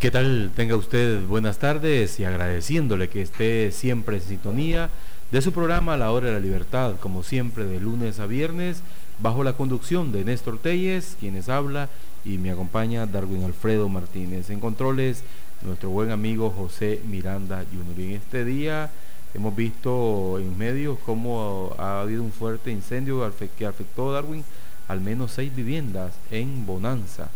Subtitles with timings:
[0.00, 0.52] ¿Qué tal?
[0.54, 4.90] Tenga usted buenas tardes y agradeciéndole que esté siempre en sintonía
[5.32, 8.82] de su programa La Hora de la Libertad, como siempre de lunes a viernes,
[9.18, 11.88] bajo la conducción de Néstor Telles, quienes habla,
[12.24, 14.50] y me acompaña Darwin Alfredo Martínez.
[14.50, 15.24] En controles,
[15.62, 17.98] nuestro buen amigo José Miranda Jr.
[17.98, 18.90] Y en este día
[19.34, 24.44] hemos visto en medios cómo ha habido un fuerte incendio que afectó a Darwin
[24.88, 27.28] al menos seis viviendas en Bonanza.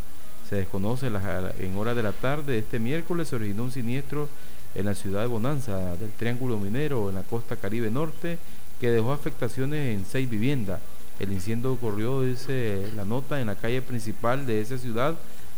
[0.51, 4.29] Se desconoce en horas de la tarde de este miércoles se originó un siniestro
[4.75, 8.37] en la ciudad de Bonanza del Triángulo Minero en la costa Caribe Norte
[8.81, 10.81] que dejó afectaciones en seis viviendas.
[11.21, 15.15] El incendio ocurrió, dice la nota, en la calle principal de esa ciudad,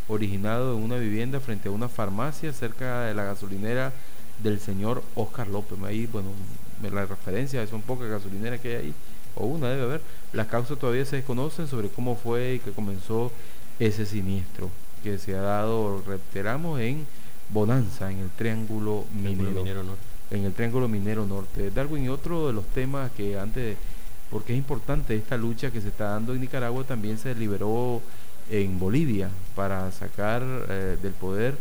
[0.08, 3.94] originado en una vivienda frente a una farmacia cerca de la gasolinera
[4.42, 5.78] del señor Oscar López.
[6.12, 6.32] Bueno,
[6.82, 8.94] la referencia son pocas gasolineras que hay ahí,
[9.36, 10.02] o una debe haber.
[10.34, 13.32] Las causas todavía se desconocen sobre cómo fue y que comenzó
[13.78, 14.70] ese siniestro
[15.02, 17.06] que se ha dado, reiteramos, en
[17.50, 20.02] Bonanza, en el Triángulo Minero, Norte.
[20.30, 21.70] En el Triángulo Minero Norte.
[21.70, 23.76] Darwin, y otro de los temas que antes,
[24.30, 28.00] porque es importante esta lucha que se está dando en Nicaragua, también se liberó
[28.50, 31.56] en Bolivia para sacar eh, del poder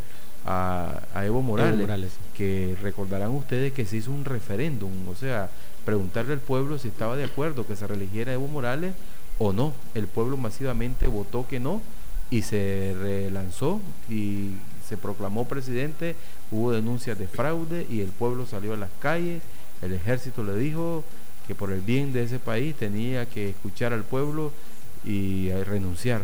[0.45, 5.49] a, Evo Morales, que recordarán ustedes que se hizo un referéndum, o sea,
[5.85, 8.93] preguntarle al pueblo si estaba de acuerdo que se religiera Evo Morales
[9.37, 9.73] o no.
[9.93, 11.81] El pueblo masivamente votó que no
[12.31, 14.51] y se relanzó y
[14.87, 16.15] se proclamó presidente,
[16.49, 19.43] hubo denuncias de fraude y el pueblo salió a las calles,
[19.81, 21.03] el ejército le dijo
[21.45, 24.51] que por el bien de ese país tenía que escuchar al pueblo
[25.03, 26.23] y renunciar,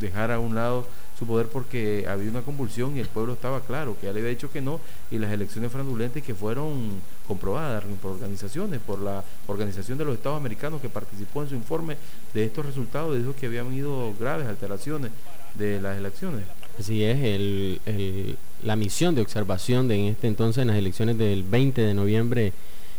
[0.00, 0.88] dejar a un lado
[1.18, 4.30] su poder porque había una convulsión y el pueblo estaba claro que ya le había
[4.30, 9.98] dicho que no y las elecciones fraudulentas que fueron comprobadas por organizaciones, por la Organización
[9.98, 11.96] de los Estados Americanos que participó en su informe
[12.34, 15.10] de estos resultados, dijo que habían habido graves alteraciones
[15.54, 16.44] de las elecciones.
[16.78, 21.42] Así es, el, la misión de observación de en este entonces en las elecciones del
[21.42, 22.52] 20 de noviembre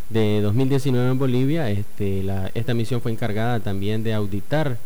[0.09, 2.25] de 2019 en Bolivia, este,
[2.55, 4.77] esta misión fue encargada también de auditar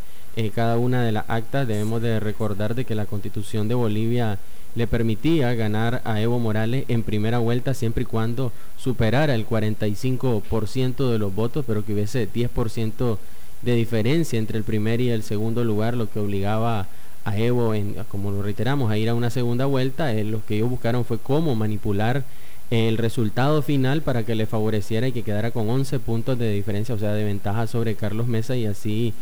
[0.54, 1.68] cada una de las actas.
[1.68, 4.38] Debemos de recordar de que la constitución de Bolivia
[4.74, 11.10] le permitía ganar a Evo Morales en primera vuelta siempre y cuando superara el 45%
[11.10, 13.18] de los votos, pero que hubiese 10%
[13.62, 16.86] de diferencia entre el primer y el segundo lugar, lo que obligaba
[17.24, 17.72] a Evo,
[18.08, 20.12] como lo reiteramos, a ir a una segunda vuelta.
[20.14, 22.24] Eh, lo que ellos buscaron fue cómo manipular
[22.70, 26.94] el resultado final para que le favoreciera y que quedara con 11 puntos de diferencia,
[26.94, 29.12] o sea, de ventaja sobre Carlos Mesa y así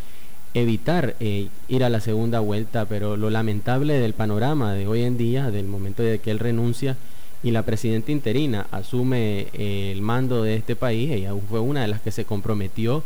[0.54, 5.16] evitar eh, ir a la segunda vuelta, pero lo lamentable del panorama de hoy en
[5.16, 6.96] día, del momento de que él renuncia
[7.42, 11.88] y la presidenta interina asume eh, el mando de este país, ella fue una de
[11.88, 13.02] las que se comprometió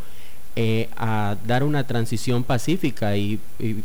[0.56, 3.40] eh, a dar una transición pacífica y,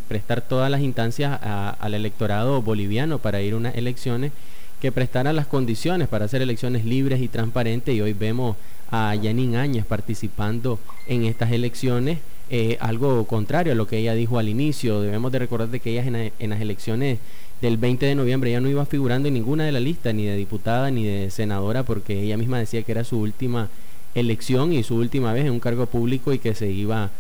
[0.07, 4.31] prestar todas las instancias al electorado boliviano para ir a unas elecciones
[4.79, 7.95] que prestaran las condiciones para hacer elecciones libres y transparentes.
[7.95, 8.55] Y hoy vemos
[8.91, 14.39] a Yanin Áñez participando en estas elecciones eh, algo contrario a lo que ella dijo
[14.39, 15.01] al inicio.
[15.01, 17.19] Debemos de recordar de que ella en, las elecciones
[17.61, 20.35] del 20 de noviembre ya no iba figurando en ninguna de las listas, ni de
[20.35, 23.69] diputada ni de senadora, porque ella misma decía que era su última
[24.15, 27.11] elección y su última vez en un cargo público y que se iba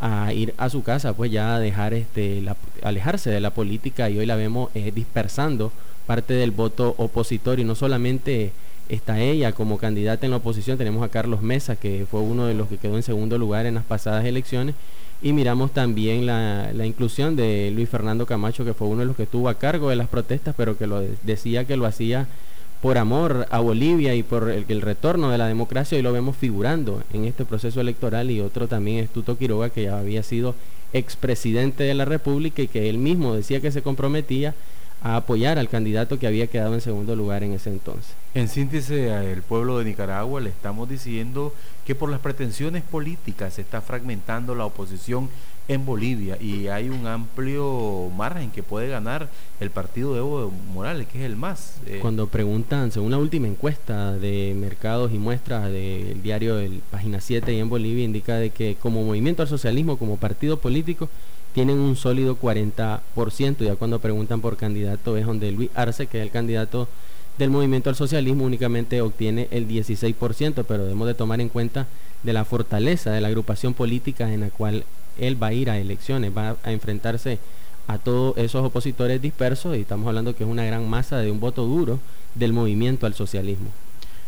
[0.00, 2.44] a ir a su casa, pues ya a dejar este,
[2.82, 5.72] alejarse de la política y hoy la vemos eh, dispersando
[6.06, 8.52] parte del voto opositor y no solamente
[8.88, 12.54] está ella como candidata en la oposición, tenemos a Carlos Mesa, que fue uno de
[12.54, 14.74] los que quedó en segundo lugar en las pasadas elecciones,
[15.22, 19.24] y miramos también la, inclusión de Luis Fernando Camacho, que fue uno de los que
[19.24, 22.28] estuvo a cargo de las protestas, pero que lo decía que lo hacía
[22.82, 26.36] por amor a Bolivia y por el, el retorno de la democracia, y lo vemos
[26.36, 30.54] figurando en este proceso electoral, y otro también es Tuto Quiroga, que ya había sido
[30.92, 34.54] expresidente de la República y que él mismo decía que se comprometía
[35.06, 38.14] a apoyar al candidato que había quedado en segundo lugar en ese entonces.
[38.34, 41.54] En síntesis, al pueblo de Nicaragua le estamos diciendo
[41.86, 45.28] que por las pretensiones políticas se está fragmentando la oposición
[45.68, 49.28] en Bolivia y hay un amplio margen que puede ganar
[49.60, 51.76] el partido de Evo Morales, que es el más.
[51.86, 51.98] Eh.
[52.02, 57.52] Cuando preguntan, según la última encuesta de mercados y muestras del diario el Página 7
[57.52, 61.08] y en Bolivia, indica de que como movimiento al socialismo, como partido político,
[61.56, 63.56] tienen un sólido 40%.
[63.60, 66.86] Ya cuando preguntan por candidato es donde Luis Arce, que es el candidato
[67.38, 71.86] del movimiento al socialismo, únicamente obtiene el 16%, pero debemos de tomar en cuenta
[72.22, 74.84] de la fortaleza de la agrupación política en la cual
[75.18, 77.38] él va a ir a elecciones, va a enfrentarse
[77.88, 81.40] a todos esos opositores dispersos y estamos hablando que es una gran masa de un
[81.40, 82.00] voto duro
[82.34, 83.70] del movimiento al socialismo.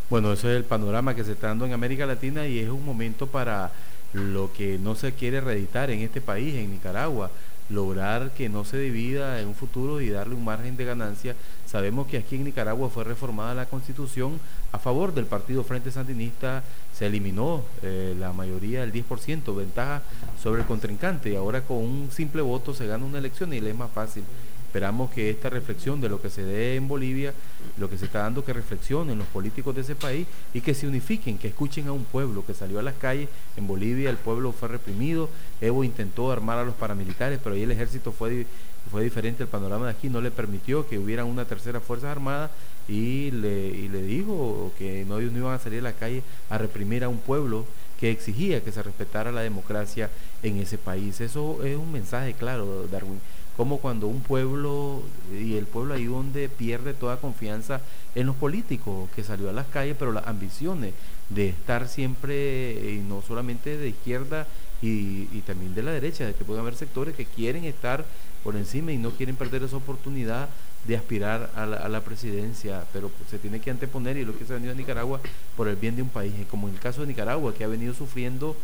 [0.09, 2.87] Bueno, ese es el panorama que se está dando en América Latina y es un
[2.87, 3.71] momento para
[4.13, 7.31] lo que no se quiere reeditar en este país, en Nicaragua,
[7.71, 11.37] lograr que no se divida en un futuro y darle un margen de ganancia.
[11.67, 14.41] Sabemos que aquí en Nicaragua fue reformada la constitución
[14.73, 16.63] a favor del partido Frente Sandinista,
[16.95, 20.03] se eliminó eh, la mayoría del 10%, ventaja
[20.43, 23.71] sobre el contrincante y ahora con un simple voto se gana una elección y le
[23.71, 24.25] es más fácil.
[24.69, 27.33] Esperamos que esta reflexión de lo que se dé en Bolivia,
[27.79, 30.87] lo que se está dando, que reflexionen los políticos de ese país y que se
[30.87, 33.31] unifiquen, que escuchen a un pueblo que salió a las calles.
[33.57, 35.31] En Bolivia el pueblo fue reprimido,
[35.63, 38.45] Evo intentó armar a los paramilitares, pero ahí el ejército fue,
[38.91, 42.51] fue diferente, el panorama de aquí no le permitió que hubiera una tercera fuerza armada
[42.89, 46.59] y le, y le dijo que no, no iban a salir a la calle a
[46.59, 47.65] reprimir a un pueblo
[47.99, 50.11] que exigía que se respetara la democracia
[50.43, 51.23] en ese país.
[51.23, 53.19] Eso es un mensaje claro, Darwin
[53.59, 55.03] como cuando un pueblo,
[55.33, 57.81] y el pueblo ahí donde pierde toda confianza
[58.15, 60.95] en los políticos, que salió a las calles, pero las ambiciones
[61.29, 64.47] de estar siempre, y no solamente de izquierda
[64.81, 68.05] y, también de la derecha, de que pueden haber sectores que quieren estar
[68.45, 70.49] por encima y no quieren perder esa oportunidad
[70.87, 74.55] de aspirar a la, presidencia, pero se tiene que anteponer, y lo que se ha
[74.55, 75.19] venido a Nicaragua,
[75.57, 77.93] por el bien de un país, como en el caso de Nicaragua, que ha venido
[77.93, 78.55] sufriendo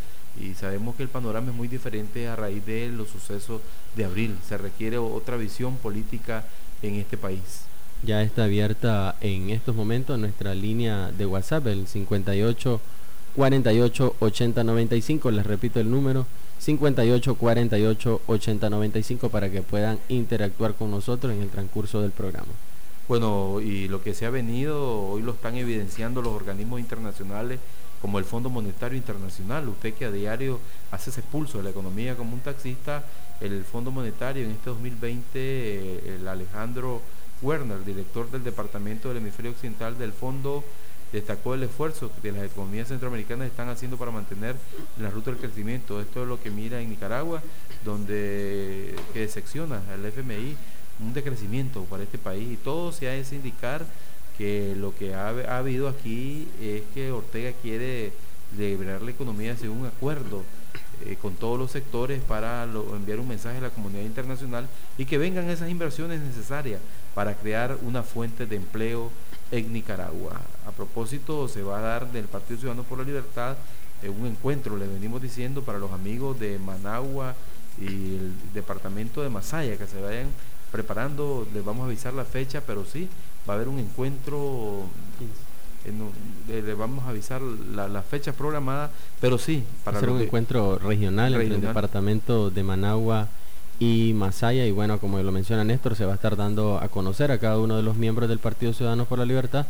[0.41, 3.61] y sabemos que el panorama es muy diferente a raíz de los sucesos
[3.97, 4.37] de abril.
[4.47, 6.45] Se requiere otra visión política
[6.83, 7.65] en este país.
[8.03, 12.81] Ya está abierta en estos momentos nuestra línea de WhatsApp, el 58
[13.35, 15.31] 48 80 95.
[15.31, 16.27] Les repito el número
[16.59, 22.53] 58 48 80 95 para que puedan interactuar con nosotros en el transcurso del programa.
[23.09, 27.61] Bueno, y lo que se ha venido, hoy lo están evidenciando los organismos internacionales
[28.05, 29.67] como el Fondo Monetario Internacional.
[29.67, 30.61] Usted que a diario
[30.91, 33.03] hace ese pulso de la economía como un taxista,
[33.41, 37.01] el Fondo Monetario en este 2020, eh, el Alejandro
[37.41, 40.63] Werner, director del Departamento del Hemisferio Occidental del Fondo,
[41.15, 44.55] destacó el esfuerzo que las economías centroamericanas están haciendo para mantener
[45.01, 45.99] la ruta del crecimiento.
[45.99, 47.43] Esto es lo que mira en Nicaragua,
[47.87, 50.55] donde que secciona el FMI
[51.01, 53.87] un decrecimiento para este país y todo se hace indicar
[54.37, 58.13] que lo que ha, habido aquí es que Ortega quiere
[58.57, 60.43] liberar la economía según un acuerdo
[61.05, 65.19] eh, con todos los sectores para enviar un mensaje a la comunidad internacional y que
[65.19, 66.81] vengan esas inversiones necesarias
[67.15, 69.11] para crear una fuente de empleo
[69.51, 70.41] en Nicaragua.
[70.67, 73.57] A propósito, se va a dar del Partido Ciudadano por la Libertad
[74.03, 77.35] eh, un encuentro, le venimos diciendo, para los amigos de Managua
[77.79, 80.27] y el departamento de Masaya, que se vayan
[80.75, 83.09] preparando, les vamos a avisar la fecha, pero sí,
[83.49, 84.83] va a haber un encuentro,
[86.49, 88.91] le vamos a avisar la, la fecha programada,
[89.21, 93.29] pero sí, para hacer un encuentro regional, entre el departamento de Managua
[93.79, 97.31] y Masaya y bueno, como lo menciona Néstor, se va a estar dando a conocer
[97.31, 99.67] a cada uno de los miembros del Partido Ciudadanos por la Libertad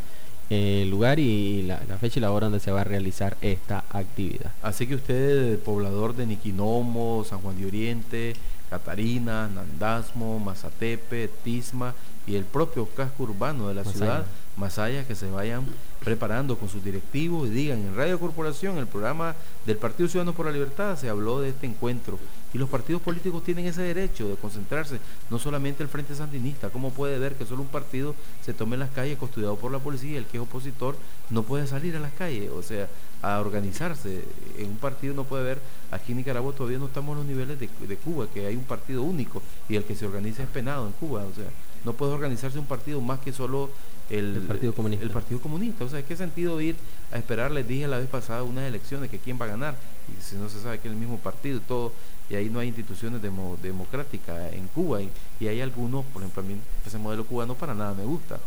[0.51, 4.53] el lugar y la, fecha y la hora donde se va a realizar esta actividad.
[4.63, 8.35] Así que usted, poblador de Niquinomo, San Juan de Oriente,
[8.79, 11.95] Catarina, Nandasmo, Mazatepe, Tisma
[12.27, 14.27] y el propio casco urbano de la ciudad,
[14.57, 15.65] Masaya, que se vayan
[16.03, 20.47] preparando con sus directivos y digan en Radio Corporación, el programa del Partido Ciudadano por
[20.47, 22.19] la Libertad, se habló de este encuentro.
[22.55, 26.71] Y los partidos políticos tienen ese derecho de concentrarse, no solamente el Frente Sandinista.
[26.71, 28.15] ¿Cómo puede ver que solo un partido
[28.45, 30.97] se tome en las calles custodiado por la policía y el que es opositor
[31.31, 32.51] no puede salir a las calles?
[32.53, 32.89] O sea,
[33.23, 34.23] a organizarse.
[34.57, 35.59] En un partido no puede ver,
[35.91, 38.65] aquí en Nicaragua todavía no estamos en los niveles de, de Cuba, que hay un
[38.65, 41.25] partido único y el que se organiza es penado en Cuba.
[41.25, 41.51] O sea,
[41.85, 43.71] no puede organizarse un partido más que solo
[44.11, 45.05] el, Partido Comunista.
[45.05, 45.85] El Partido Comunista.
[45.85, 46.77] O sea, ¿qué sentido ir
[47.13, 47.51] a esperar?
[47.51, 49.77] Les dije la vez pasada unas elecciones que quién va a ganar.
[50.09, 51.93] Y si no se sabe que es el mismo partido y todo,
[52.29, 55.01] y ahí no hay instituciones democráticas en Cuba.
[55.03, 56.57] Y, hay algunos, por ejemplo, a mí
[56.87, 58.39] ese modelo cubano para nada me gusta,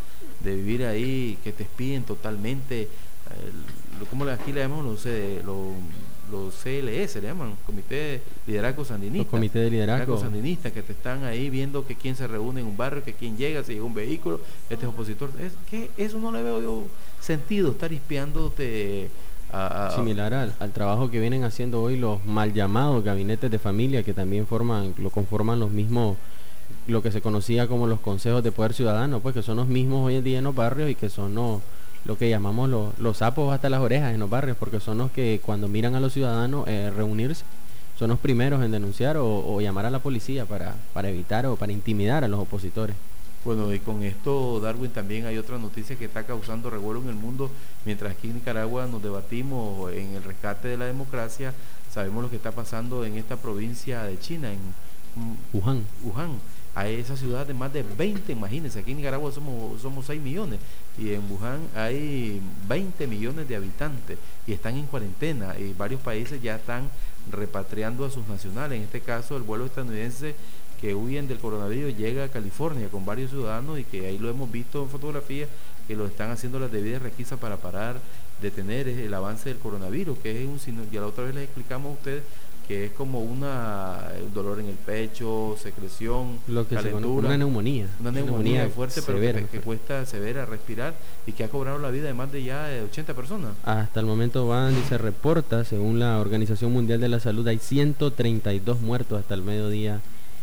[0.44, 2.84] de vivir ahí, que te espíen totalmente.
[2.84, 2.90] Eh,
[4.10, 4.86] ¿Cómo aquí le llamamos?
[4.86, 5.74] No sé, lo,
[6.32, 9.30] los CLS, se llaman, Comité de Liderazgo Sandinista.
[9.30, 10.20] Comité de Liderazgo.
[10.20, 13.38] Sandinista, que te están ahí viendo que quién se reúne en un barrio, que quién
[13.38, 15.30] llega, si llega un vehículo, este es opositor.
[15.40, 16.84] Es que eso no le veo yo
[17.20, 19.10] sentido, estar espiándote.
[19.52, 24.04] A, Similar al, al, trabajo que vienen haciendo hoy los mal llamados gabinetes de familia,
[24.04, 26.18] que también forman, lo conforman los mismos
[26.88, 30.06] lo que se conocía como los consejos de poder ciudadano, pues que son los mismos
[30.06, 31.62] hoy en día en los barrios y que son los
[32.08, 35.42] lo que llamamos los sapos hasta las orejas en los barrios, porque son los que
[35.46, 37.44] cuando miran a los ciudadanos eh, reunirse,
[38.00, 41.74] son los primeros en denunciar o, llamar a la policía para, para evitar o para
[41.74, 42.96] intimidar a los opositores.
[43.44, 47.16] Bueno, y con esto, Darwin, también hay otra noticia que está causando revuelo en el
[47.16, 47.52] mundo,
[47.86, 51.54] mientras aquí en Nicaragua nos debatimos en el rescate de la democracia,
[51.94, 54.60] sabemos lo que está pasando en esta provincia de China, en
[55.54, 55.84] Wuhan.
[56.04, 56.40] Wuhan
[56.78, 60.60] a esa ciudad de más de 20, imagínense, aquí en Nicaragua somos, somos 6 millones
[60.96, 66.40] y en Wuhan hay 20 millones de habitantes y están en cuarentena y varios países
[66.40, 66.88] ya están
[67.32, 68.78] repatriando a sus nacionales.
[68.78, 70.36] En este caso, el vuelo estadounidense
[70.80, 74.52] que huyen del coronavirus llega a California con varios ciudadanos y que ahí lo hemos
[74.52, 75.48] visto en fotografía
[75.88, 78.00] que lo están haciendo las debidas requisas para parar,
[78.40, 81.94] detener el avance del coronavirus, que es un ya la otra vez les explicamos a
[81.94, 82.24] ustedes
[82.68, 88.12] que es como una dolor en el pecho, secreción, Lo que calentura, una neumonía, una
[88.12, 89.20] neumonía, fuerte, pero
[89.50, 90.94] que, cuesta severa respirar
[91.26, 93.52] y que ha cobrado la vida de más de ya 80 personas.
[93.64, 97.60] Hasta el momento van y se reporta, según la Organización Mundial de la Salud, hay
[97.60, 100.02] 132 muertos hasta el mediodía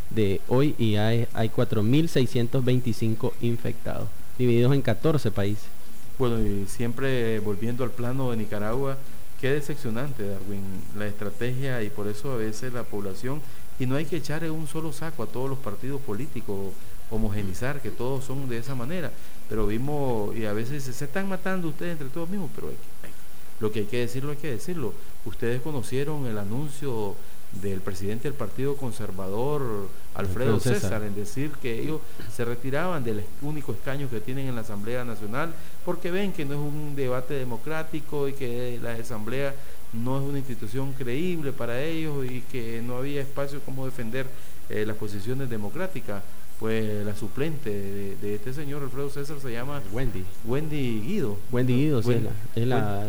[0.09, 4.07] de hoy y hay, hay 4.625 infectados,
[4.39, 5.65] divididos en 14 países.
[6.17, 8.97] Bueno, y siempre volviendo al plano de Nicaragua,
[9.45, 10.63] Qué decepcionante, Darwin,
[10.97, 13.43] la estrategia y por eso a veces la población,
[13.77, 16.73] y no hay que echar en un solo saco a todos los partidos políticos,
[17.11, 19.11] homogenizar, que todos son de esa manera,
[19.47, 22.71] pero vimos, y a veces se están matando ustedes entre todos mismos, pero
[23.59, 24.95] lo que hay que decirlo hay que decirlo.
[25.25, 27.15] Ustedes conocieron el anuncio
[27.61, 31.03] del presidente del Partido Conservador, Alfredo César.
[31.03, 32.01] en decir que ellos
[32.33, 36.53] se retiraban del único escaño que tienen en la Asamblea Nacional, porque ven que no
[36.53, 39.53] es un debate democrático y que la Asamblea
[39.93, 44.27] no es una institución creíble para ellos y que no había espacio como defender
[44.69, 46.23] eh, las posiciones democráticas
[46.59, 47.69] pues la suplente
[48.21, 50.23] de, este señor Alfredo César se llama Wendy.
[50.45, 51.37] Wendy Guido.
[51.51, 53.07] Wendy Guido es, la,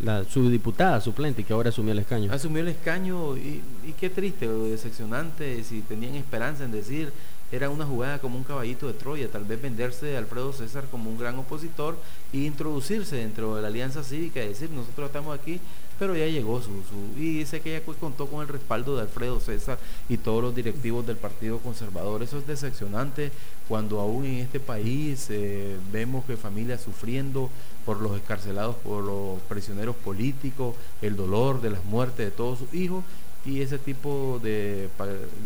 [0.00, 2.32] la, subdiputada suplente que ahora asumió el escaño.
[2.32, 7.12] Asumió el escaño y, y qué triste decepcionante si tenían esperanza en decir
[7.52, 11.10] era una jugada como un caballito de Troya, tal vez venderse a Alfredo César como
[11.10, 11.98] un gran opositor
[12.32, 15.60] e introducirse dentro de la alianza cívica y decir, nosotros estamos aquí,
[16.00, 16.70] pero ya llegó su,
[17.14, 19.78] y dice que ella contó con el respaldo de Alfredo César
[20.08, 22.22] y todos los directivos del Partido Conservador.
[22.22, 23.30] Eso es decepcionante
[23.68, 27.50] cuando aún en este país eh, vemos que familias sufriendo
[27.84, 32.72] por los escarcelados, por los prisioneros políticos, el dolor de las muertes de todos sus
[32.72, 33.04] hijos
[33.44, 34.88] y ese tipo de,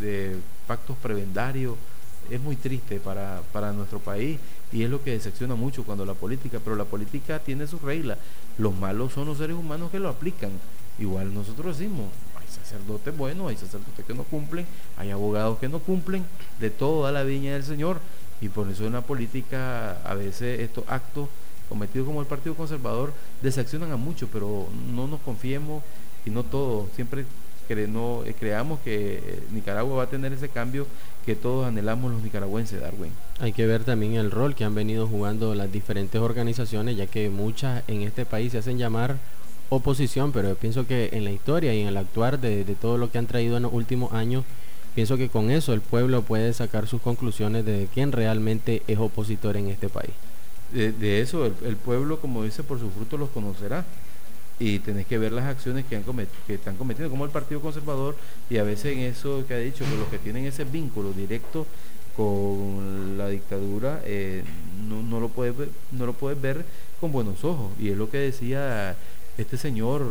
[0.01, 0.37] de
[0.69, 1.75] pactos prebendarios
[2.31, 4.39] es muy triste para, para nuestro país
[4.73, 8.19] y es lo que decepciona mucho cuando la política, pero la política tiene sus reglas.
[8.59, 10.51] Los malos son los seres humanos que lo aplican.
[10.99, 14.67] Igual nosotros decimos, hay sacerdotes buenos, hay sacerdotes que no cumplen,
[14.97, 16.25] hay abogados que no cumplen,
[16.61, 18.01] de todo la viña del Señor.
[18.41, 21.29] Y por eso en la política a veces estos actos
[21.69, 23.13] cometidos como el Partido Conservador
[23.43, 25.83] decepcionan a muchos, pero no nos confiemos
[26.27, 26.89] y no todos.
[26.95, 27.25] Siempre
[27.89, 30.87] no, eh, creamos que eh, Nicaragua va a tener ese cambio
[31.25, 33.13] que todos anhelamos los nicaragüenses, Darwin.
[33.41, 37.31] Hay que ver también el rol que han venido jugando las diferentes organizaciones, ya que
[37.31, 39.17] muchas en este país se hacen llamar
[39.71, 43.11] oposición, pero yo pienso que en la historia y en el actuar de, todo lo
[43.11, 44.45] que han traído en los últimos años,
[44.95, 49.57] pienso que con eso el pueblo puede sacar sus conclusiones de quién realmente es opositor
[49.57, 50.13] en este país.
[50.73, 53.85] De, eso, el, pueblo, como dice, por sus frutos los conocerá
[54.59, 55.97] y tenés que ver las acciones que,
[56.49, 58.17] están cometiendo, como el Partido Conservador,
[58.49, 61.67] y a veces en eso que ha dicho, que los que tienen ese vínculo directo
[62.17, 64.45] con la dictadura, eh,
[64.89, 65.55] no, no, lo puedes
[65.91, 66.65] no lo puedes ver
[67.01, 67.73] con buenos ojos.
[67.81, 68.97] Y es lo que decía
[69.37, 70.03] este señor,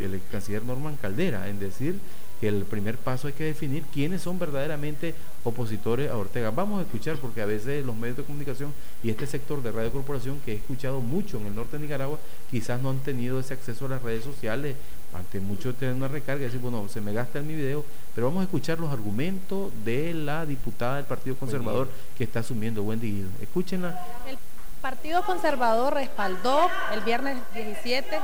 [0.00, 2.00] el canciller Norman Caldera, en decir
[2.42, 6.50] que el primer paso hay que definir quiénes son verdaderamente opositores a Ortega.
[6.50, 9.92] Vamos a escuchar, porque a veces los medios de comunicación y este sector de Radio
[9.92, 12.18] Corporación, que he escuchado mucho en el norte de Nicaragua,
[12.50, 14.74] quizás no han tenido ese acceso a las redes sociales,
[15.14, 18.26] ante mucho tener una recarga y decir, bueno, se me gasta en mi video, pero
[18.26, 23.08] vamos a escuchar los argumentos de la diputada del Partido Conservador que está asumiendo, Wendy
[23.08, 23.28] Guido.
[23.40, 24.04] Escúchenla.
[24.28, 24.36] El
[24.80, 28.18] Partido Conservador respaldó el viernes 17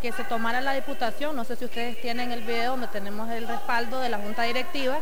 [0.00, 1.36] que se tomara la diputación.
[1.36, 4.98] No sé si ustedes tienen el video donde tenemos el respaldo de la Junta Directiva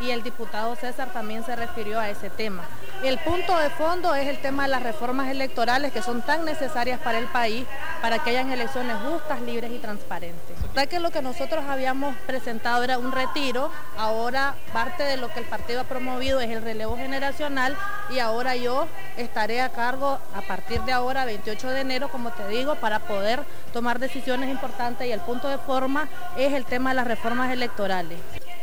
[0.00, 2.64] y el diputado César también se refirió a ese tema.
[3.02, 7.00] El punto de fondo es el tema de las reformas electorales que son tan necesarias
[7.00, 7.64] para el país
[8.02, 10.56] para que hayan elecciones justas, libres y transparentes.
[10.74, 15.40] Ya que lo que nosotros habíamos presentado era un retiro, ahora parte de lo que
[15.40, 17.74] el partido ha promovido es el relevo generacional
[18.10, 22.46] y ahora yo estaré a cargo a partir de ahora, 28 de enero, como te
[22.48, 26.96] digo, para poder tomar decisiones importantes y el punto de forma es el tema de
[26.96, 28.18] las reformas electorales.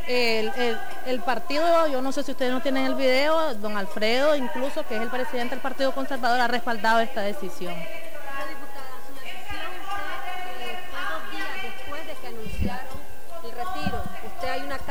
[0.08, 4.96] El, partido, yo no sé si ustedes no tienen el video, don Alfredo incluso, que
[4.96, 7.74] es el presidente del Partido Conservador, ha respaldado esta decisión.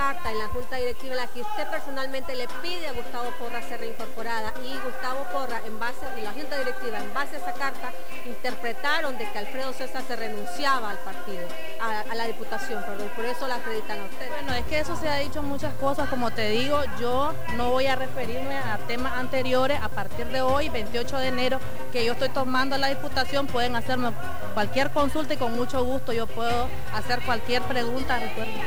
[0.06, 3.80] En la Junta Directiva en la que usted personalmente le pide a Gustavo Porra ser
[3.80, 7.90] reincorporada y Gustavo Porra, en base y la Junta Directiva, en base a esa carta,
[8.24, 11.48] interpretaron de que Alfredo César se renunciaba al partido,
[11.80, 14.28] a, la diputación, perdón, por eso la acreditan a usted.
[14.30, 17.86] Bueno, es que eso se ha dicho muchas cosas, como te digo, yo no voy
[17.86, 21.58] a referirme a temas anteriores, a partir de hoy, 28 de enero,
[21.90, 24.12] que yo estoy tomando la diputación, pueden hacerme
[24.54, 28.62] cualquier consulta y con mucho gusto yo puedo hacer cualquier pregunta, recuerden.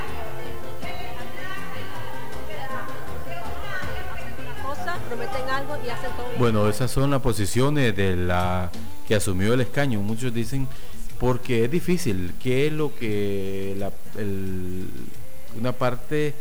[5.10, 6.28] Prometen algo y hacen todo.
[6.38, 8.72] Bueno, esas son las posiciones de la
[9.08, 10.00] que asumió el escaño.
[10.02, 10.68] Muchos dicen
[11.20, 12.34] porque es difícil.
[12.42, 13.92] ¿Qué es lo que la,
[15.58, 16.34] una parte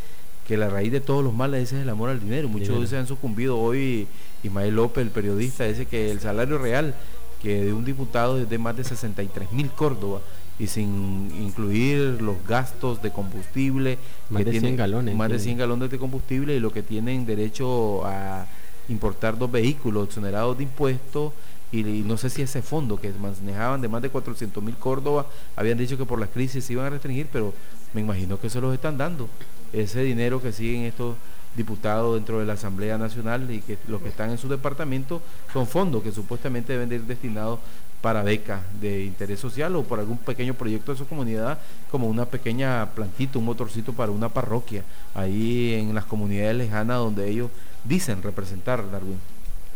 [0.47, 2.49] que la raíz de todos los males es el amor al dinero?
[2.49, 4.07] Muchos se han sucumbido hoy.
[4.43, 6.95] Ismael López, el periodista, dice que el salario real
[7.43, 10.21] que de un diputado es de más de 63 mil Córdoba
[10.59, 13.99] y sin incluir los gastos de combustible.
[14.31, 15.15] Más de 100 galones.
[15.15, 18.47] Más de 100 galones de combustible y lo que tienen derecho a
[18.89, 21.33] importar dos vehículos exonerados de impuestos
[21.71, 25.77] y, no sé si ese fondo que manejaban de más de 400 mil Córdoba habían
[25.77, 27.53] dicho que por las crisis se iban a restringir, pero
[27.93, 29.29] me imagino que se los están dando.
[29.73, 31.17] Ese dinero que siguen estos
[31.57, 35.21] diputados dentro de la Asamblea Nacional y que los que están en su departamento
[35.53, 37.59] son fondos que supuestamente deben de ir destinados
[38.01, 41.59] para becas de interés social o por algún pequeño proyecto de su comunidad,
[41.91, 47.29] como una pequeña plantita, un motorcito para una parroquia, ahí en las comunidades lejanas donde
[47.29, 47.51] ellos
[47.85, 49.19] dicen representar Darwin.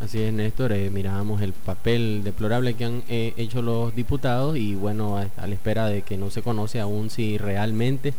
[0.03, 0.73] Así es, Néstor.
[0.73, 5.55] Eh, mirábamos el papel deplorable que han eh, hecho los diputados y bueno, a, la
[5.55, 8.13] espera de que no se conoce aún si realmente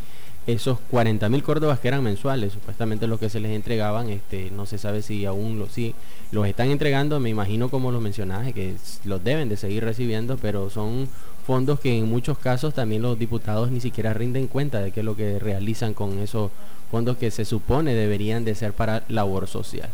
[0.48, 4.66] esos 40 mil córdobas que eran mensuales, supuestamente los que se les entregaban, este, no
[4.66, 5.94] se sabe si aún lo, si
[6.32, 8.76] los están entregando, me imagino como los mencionaje, que
[9.06, 11.08] los deben de seguir recibiendo, pero son
[11.44, 15.06] fondos que en muchos casos también los diputados ni siquiera rinden cuenta de qué es
[15.06, 16.52] lo que realizan con esos
[16.90, 19.90] fondos que se supone deberían de ser para labor social.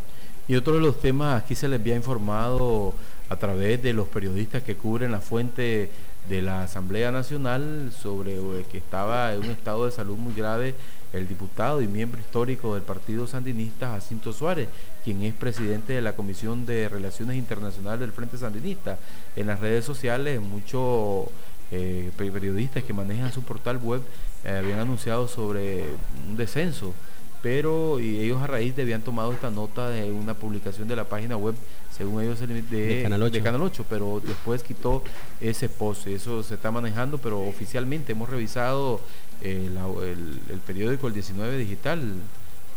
[0.48, 2.94] Y otro de los temas, aquí se les había informado
[3.30, 5.90] a través de los periodistas que cubren la fuente
[6.28, 10.76] de la Asamblea Nacional sobre eh, que estaba en un estado de salud muy grave
[11.14, 14.70] el diputado y miembro histórico del Partido Sandinista Jacinto Suárez,
[15.04, 18.98] quien es presidente de la Comisión de Relaciones Internacionales del Frente Sandinista.
[19.36, 21.28] En las redes sociales muchos
[21.72, 24.02] eh, periodistas que manejan su portal web
[24.44, 25.84] eh, habían anunciado sobre
[26.28, 26.94] un descenso
[27.42, 31.06] pero y ellos a raíz de habían tomado esta nota de una publicación de la
[31.06, 31.56] página web,
[31.96, 33.34] según ellos, de, de, Canal, 8.
[33.34, 35.04] de Canal 8, pero después quitó
[35.40, 39.00] ese post, eso se está manejando, pero oficialmente hemos revisado
[39.42, 42.14] eh, el, periódico El 19 Digital,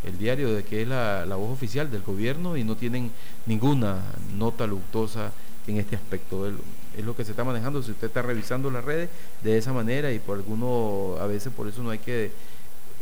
[0.04, 3.10] el diario de que es la, voz oficial del gobierno y no tienen
[3.46, 4.00] ninguna
[4.36, 5.32] nota luctuosa
[5.66, 6.48] en este aspecto.
[6.96, 9.10] es lo que se está manejando, si usted está revisando las redes
[9.42, 12.30] de esa manera y por alguno, a veces por eso no hay que,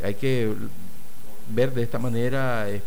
[0.02, 0.54] hay que
[1.54, 2.68] ver de esta manera.
[2.70, 2.82] Eh,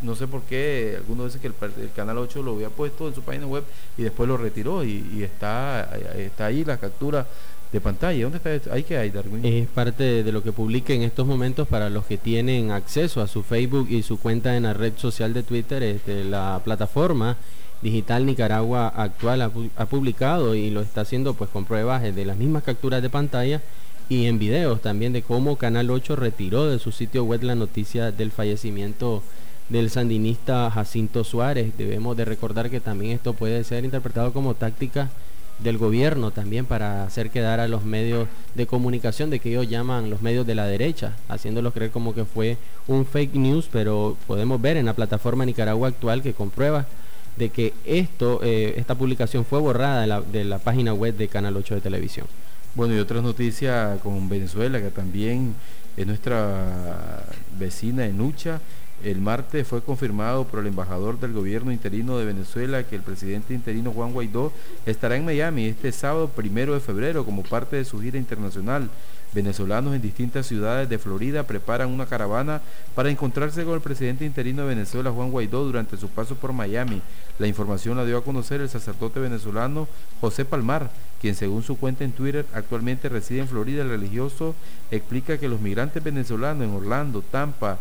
[0.00, 3.22] no sé por qué, algunos dicen que el, Canal 8 lo había puesto en su
[3.22, 3.64] página web
[3.96, 7.26] y después lo retiró y, está, está ahí la captura
[7.72, 8.22] de pantalla.
[8.22, 8.72] ¿Dónde está?
[8.72, 9.44] ¿Ahí que hay, Darwin?
[9.44, 13.26] Es parte de lo que publica en estos momentos para los que tienen acceso a
[13.26, 15.82] su Facebook y su cuenta en la red social de Twitter.
[15.82, 17.36] Este, la plataforma
[17.82, 22.36] Digital Nicaragua Actual ha, ha, publicado y lo está haciendo pues con pruebas de las
[22.36, 23.62] mismas capturas de pantalla
[24.08, 28.10] y en videos también de cómo Canal 8 retiró de su sitio web la noticia
[28.10, 29.22] del fallecimiento
[29.68, 31.76] del sandinista Jacinto Suárez.
[31.76, 35.10] Debemos de recordar que también esto puede ser interpretado como táctica
[35.58, 40.08] del gobierno también para hacer quedar a los medios de comunicación de que ellos llaman
[40.08, 44.60] los medios de la derecha, haciéndolos creer como que fue un fake news, pero podemos
[44.60, 46.86] ver en la plataforma Nicaragua actual que comprueba
[47.36, 51.28] de que esto, eh, esta publicación fue borrada de la, de la página web de
[51.28, 52.26] Canal 8 de televisión.
[52.78, 55.56] Bueno, y otras noticias con Venezuela, que también
[55.96, 57.24] es nuestra
[57.58, 58.60] vecina en lucha.
[59.02, 63.52] El martes fue confirmado por el embajador del gobierno interino de Venezuela que el presidente
[63.52, 64.52] interino Juan Guaidó
[64.86, 68.88] estará en Miami este sábado primero de febrero como parte de su gira internacional.
[69.32, 72.62] Venezolanos en distintas ciudades de Florida preparan una caravana
[72.94, 77.02] para encontrarse con el presidente interino de Venezuela, Juan Guaidó, durante su paso por Miami.
[77.38, 79.86] La información la dio a conocer el sacerdote venezolano
[80.20, 83.82] José Palmar, quien según su cuenta en Twitter actualmente reside en Florida.
[83.82, 84.54] El religioso
[84.90, 87.78] explica que los migrantes venezolanos en Orlando, Tampa,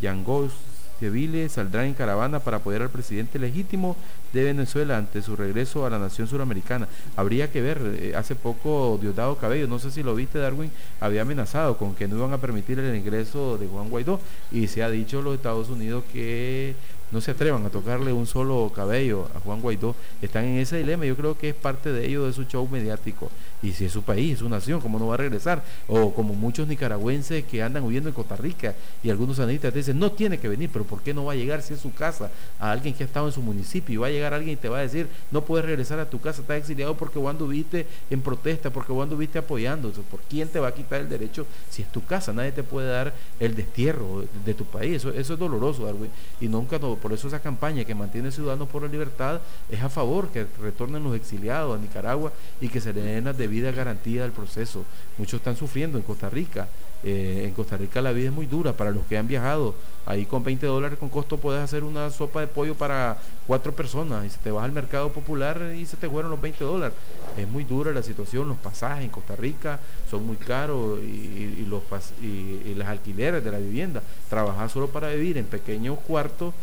[0.00, 0.52] Yangos,
[0.98, 3.96] civiles saldrán en caravana para apoyar al presidente legítimo
[4.32, 6.88] de Venezuela ante su regreso a la nación suramericana.
[7.16, 11.22] Habría que ver, eh, hace poco Diosdado Cabello, no sé si lo viste Darwin, había
[11.22, 14.90] amenazado con que no iban a permitir el ingreso de Juan Guaidó y se ha
[14.90, 16.74] dicho los Estados Unidos que
[17.12, 21.04] no se atrevan a tocarle un solo cabello a Juan Guaidó, están en ese dilema.
[21.04, 23.30] Yo creo que es parte de ello, de su show mediático.
[23.66, 25.64] Y si es su país, es su nación, ¿cómo no va a regresar?
[25.88, 30.12] O como muchos nicaragüenses que andan huyendo en Costa Rica y algunos analistas dicen, no
[30.12, 32.70] tiene que venir, pero ¿por qué no va a llegar si es su casa a
[32.70, 33.92] alguien que ha estado en su municipio?
[33.92, 36.20] Y va a llegar alguien y te va a decir, no puedes regresar a tu
[36.20, 39.90] casa, estás exiliado porque vos anduviste en protesta, porque vos anduviste apoyando.
[39.90, 42.32] ¿Por quién te va a quitar el derecho si es tu casa?
[42.32, 44.98] Nadie te puede dar el destierro de, tu país.
[44.98, 46.10] Eso, eso es doloroso, Darwin.
[46.40, 50.28] Y nunca, por eso esa campaña que mantiene Ciudadanos por la Libertad es a favor
[50.28, 54.32] que retornen los exiliados a Nicaragua y que se le den las debidas garantías del
[54.32, 54.84] proceso.
[55.18, 56.68] Muchos están sufriendo en Costa Rica
[57.04, 59.74] Eh, en Costa Rica la vida es muy dura para los que han viajado.
[60.06, 64.24] Ahí con 20 dólares con costo puedes hacer una sopa de pollo para cuatro personas
[64.24, 66.96] y si te vas al mercado popular y se te fueron los 20 dólares.
[67.36, 69.78] Es muy dura la situación, los pasajes en Costa Rica
[70.10, 71.82] son muy caros y, los,
[72.22, 74.02] y, las alquileres de la vivienda.
[74.28, 76.54] Trabajar solo para vivir en pequeños cuartos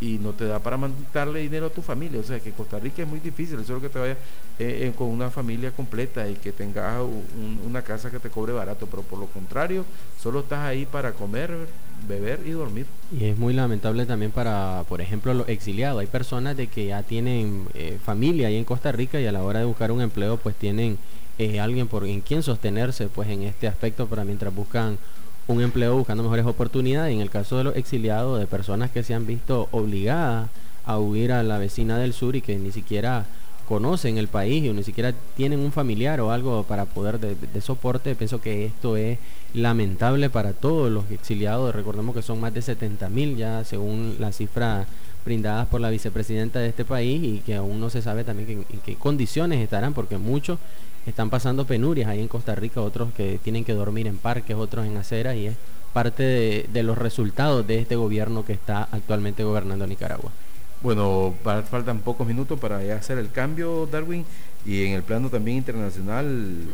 [0.00, 2.20] y no te da para mandarle dinero a tu familia.
[2.20, 4.16] O sea que Costa Rica es muy difícil, eso es lo que te vaya eh,
[4.58, 7.02] eh, con una familia completa y que tengas
[7.64, 9.84] una casa que te cobre barato, pero por lo contrario,
[10.20, 11.50] solo estás ahí para comer,
[12.06, 12.86] beber y dormir.
[13.18, 16.00] Y es muy lamentable también para, por ejemplo, los exiliados.
[16.00, 19.42] Hay personas de que ya tienen eh, familia ahí en Costa Rica y a la
[19.42, 20.98] hora de buscar un empleo pues tienen
[21.60, 24.98] alguien por en quien sostenerse pues en este aspecto para mientras buscan
[25.48, 27.12] un empleo buscando mejores oportunidades.
[27.12, 30.48] En el caso de los exiliados, de personas que se han visto obligadas
[30.84, 33.26] a huir a la vecina del sur y que ni siquiera
[33.68, 38.14] conocen el país o ni siquiera tienen un familiar o algo para poder de, soporte,
[38.14, 39.18] pienso que esto es
[39.52, 41.74] lamentable para todos los exiliados.
[41.74, 44.86] Recordemos que son más de 70 mil ya según la cifra
[45.24, 48.80] brindadas por la vicepresidenta de este país y que aún no se sabe también en
[48.80, 50.58] qué condiciones estarán porque muchos
[51.08, 54.86] están pasando penurias ahí en Costa Rica, otros que tienen que dormir en parques, otros
[54.86, 55.56] en aceras y es
[55.92, 60.30] parte de, los resultados de este gobierno que está actualmente gobernando Nicaragua.
[60.82, 61.34] Bueno,
[61.70, 64.24] faltan pocos minutos para hacer el cambio, Darwin,
[64.64, 66.66] y en el plano también internacional,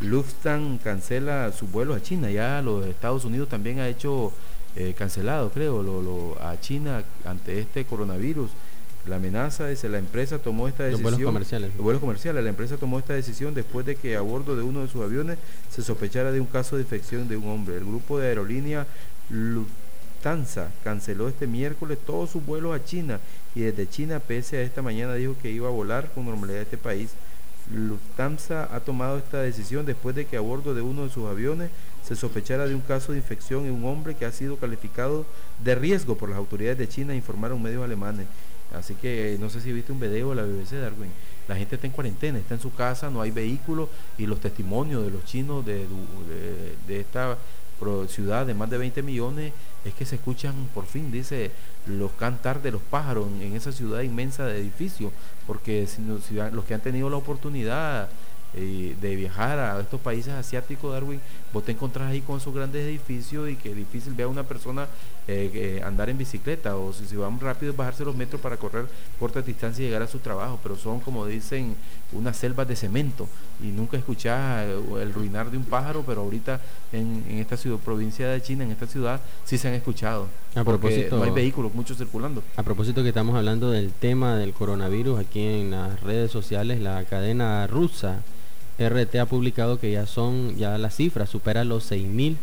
[0.00, 4.32] Lufthansa cancela sus vuelos a China, ya los Estados Unidos también ha hecho
[4.74, 8.50] eh, cancelado, creo, a China ante este coronavirus.
[9.06, 11.02] La amenaza dice la empresa tomó esta decisión.
[11.02, 11.74] Los vuelos comerciales.
[11.74, 12.44] Los vuelos comerciales.
[12.44, 15.38] La empresa tomó esta decisión después de que a bordo de uno de sus aviones
[15.70, 17.76] se sospechara de un caso de infección de un hombre.
[17.76, 18.86] El grupo de aerolínea
[19.28, 23.18] Lufthansa canceló este miércoles todos sus vuelos a China
[23.56, 26.62] y desde China, pese a esta mañana, dijo que iba a volar con normalidad a
[26.62, 27.10] este país.
[27.74, 31.70] Lufthansa ha tomado esta decisión después de que a bordo de uno de sus aviones
[32.06, 35.24] se sospechara de un caso de infección en un hombre que ha sido calificado
[35.62, 38.26] de riesgo por las autoridades de China, informaron medios alemanes.
[38.74, 41.10] Así que no sé si viste un video de la BBC, Darwin.
[41.48, 45.04] La gente está en cuarentena, está en su casa, no hay vehículos y los testimonios
[45.04, 45.86] de los chinos de,
[46.88, 47.36] esta
[48.08, 49.52] ciudad de más de 20 millones
[49.84, 51.50] es que se escuchan por fin, dice,
[51.86, 55.12] los cantar de los pájaros en, esa ciudad inmensa de edificios,
[55.48, 55.88] porque
[56.52, 58.08] los que han tenido la oportunidad
[58.54, 61.20] eh, de viajar a estos países asiáticos, Darwin,
[61.52, 64.44] vos te encontrás ahí con esos grandes edificios y que es difícil ver a una
[64.44, 64.86] persona
[65.28, 68.86] eh, andar en bicicleta o si, van rápido bajarse los metros para correr
[69.20, 71.76] corta distancia y llegar a su trabajo, pero son como dicen
[72.12, 73.28] unas selvas de cemento
[73.62, 76.60] y nunca escuchás eh, el ruinar de un pájaro, pero ahorita
[76.92, 80.26] en, esta ciudad, provincia de China, en esta ciudad, sí se han escuchado.
[80.56, 82.42] A propósito, no hay vehículos, muchos circulando.
[82.56, 87.04] A propósito que estamos hablando del tema del coronavirus aquí en las redes sociales, la
[87.04, 88.22] cadena rusa
[88.78, 92.36] RT ha publicado que ya son, ya la cifra supera los 6.000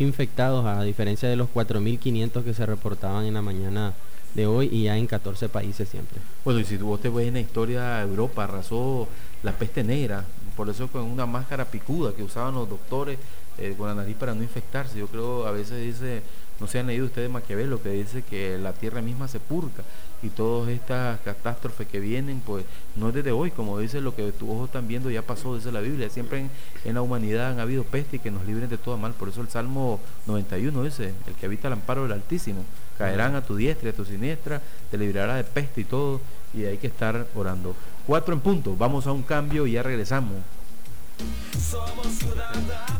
[0.00, 3.92] infectados, a diferencia de los 4.500 que se reportaban en la mañana
[4.34, 6.18] de hoy y ya en 14 países siempre.
[6.44, 9.08] Bueno, y si vos te ves en la historia, Europa arrasó
[9.42, 10.24] la peste negra,
[10.56, 13.18] por eso con una máscara picuda que usaban los doctores
[13.58, 14.98] eh, con la nariz para no infectarse.
[14.98, 16.22] Yo creo, a veces dice,
[16.60, 19.84] no se han leído ustedes Maquiavelo, que dice que la tierra misma se purga
[20.22, 22.64] y todas estas catástrofes que vienen, pues
[22.96, 25.72] no es desde hoy, como dice lo que tus ojos están viendo, ya pasó, dice
[25.72, 26.10] la Biblia.
[26.10, 26.46] Siempre
[26.84, 29.12] en, la humanidad han habido peste y que nos libren de todo mal.
[29.14, 32.64] Por eso el Salmo 91 dice, el que habita el amparo del Altísimo,
[32.98, 36.20] caerán a tu diestra y a tu siniestra, te librará de peste y todo,
[36.52, 37.74] y hay que estar orando.
[38.06, 40.34] Cuatro en punto, vamos a un cambio y ya regresamos.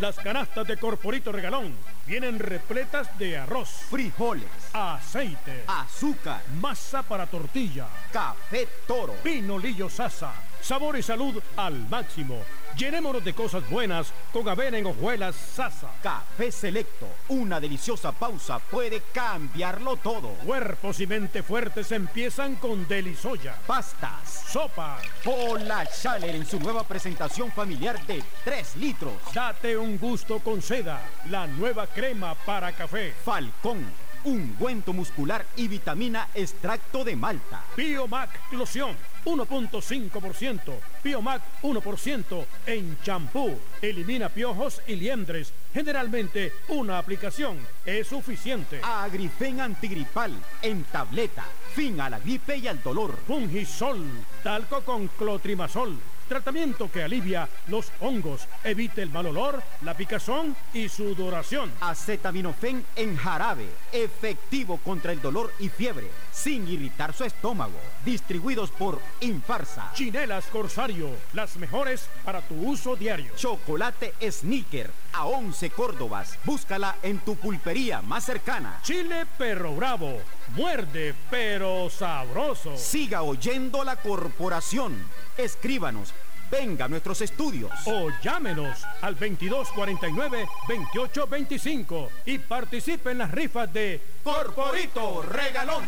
[0.00, 1.74] Las canastas de Corporito Regalón
[2.06, 10.98] vienen repletas de arroz, frijoles, aceite, azúcar, masa para tortilla, café toro, pinolillo sasa, sabor
[10.98, 12.36] y salud al máximo
[12.76, 15.90] Llenémonos de cosas buenas con avena en hojuelas Sasa.
[16.02, 20.28] Café Selecto, una deliciosa pausa puede cambiarlo todo.
[20.46, 23.56] Cuerpos y mente fuertes empiezan con Delisoya.
[23.66, 25.02] Pastas, sopas.
[25.24, 29.14] Hola Chaler en su nueva presentación familiar de 3 litros.
[29.34, 33.12] Date un gusto con seda, la nueva crema para café.
[33.24, 33.84] Falcón
[34.24, 37.64] ungüento muscular y vitamina extracto de malta.
[37.76, 43.58] Biomac Loción 1.5%, Biomac 1% en champú.
[43.82, 45.52] Elimina piojos y liendres.
[45.74, 48.80] Generalmente una aplicación es suficiente.
[48.82, 51.44] Agrifen antigripal en tableta.
[51.74, 53.18] Fin a la gripe y al dolor.
[53.26, 54.04] Fungisol,
[54.42, 55.98] talco con clotrimazol
[56.30, 61.72] Tratamiento que alivia los hongos, evita el mal olor, la picazón y sudoración.
[61.80, 67.80] Acetaminofén en jarabe, efectivo contra el dolor y fiebre, sin irritar su estómago.
[68.04, 69.90] Distribuidos por Infarsa.
[69.94, 73.32] Chinelas Corsario, las mejores para tu uso diario.
[73.34, 76.38] Chocolate Sneaker a 11 Córdobas.
[76.44, 78.78] Búscala en tu pulpería más cercana.
[78.84, 80.20] Chile Perro Bravo.
[80.54, 82.76] Muerde pero sabroso.
[82.76, 84.96] Siga oyendo la corporación.
[85.36, 86.12] Escríbanos
[86.50, 87.70] venga a nuestros estudios.
[87.86, 95.84] O llámenos al 2249-2825 y participe en las rifas de Corporito Regalón.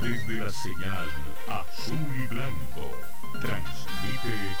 [0.00, 1.08] Desde la señal
[1.48, 2.90] azul y blanco,
[3.40, 4.56] transmite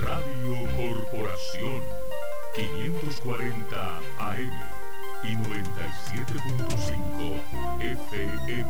[0.00, 1.82] Radio Corporación
[2.54, 4.87] 540 AM
[5.24, 8.64] y 97.5 FM.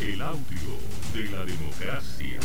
[0.00, 0.78] El audio
[1.14, 2.40] de la democracia.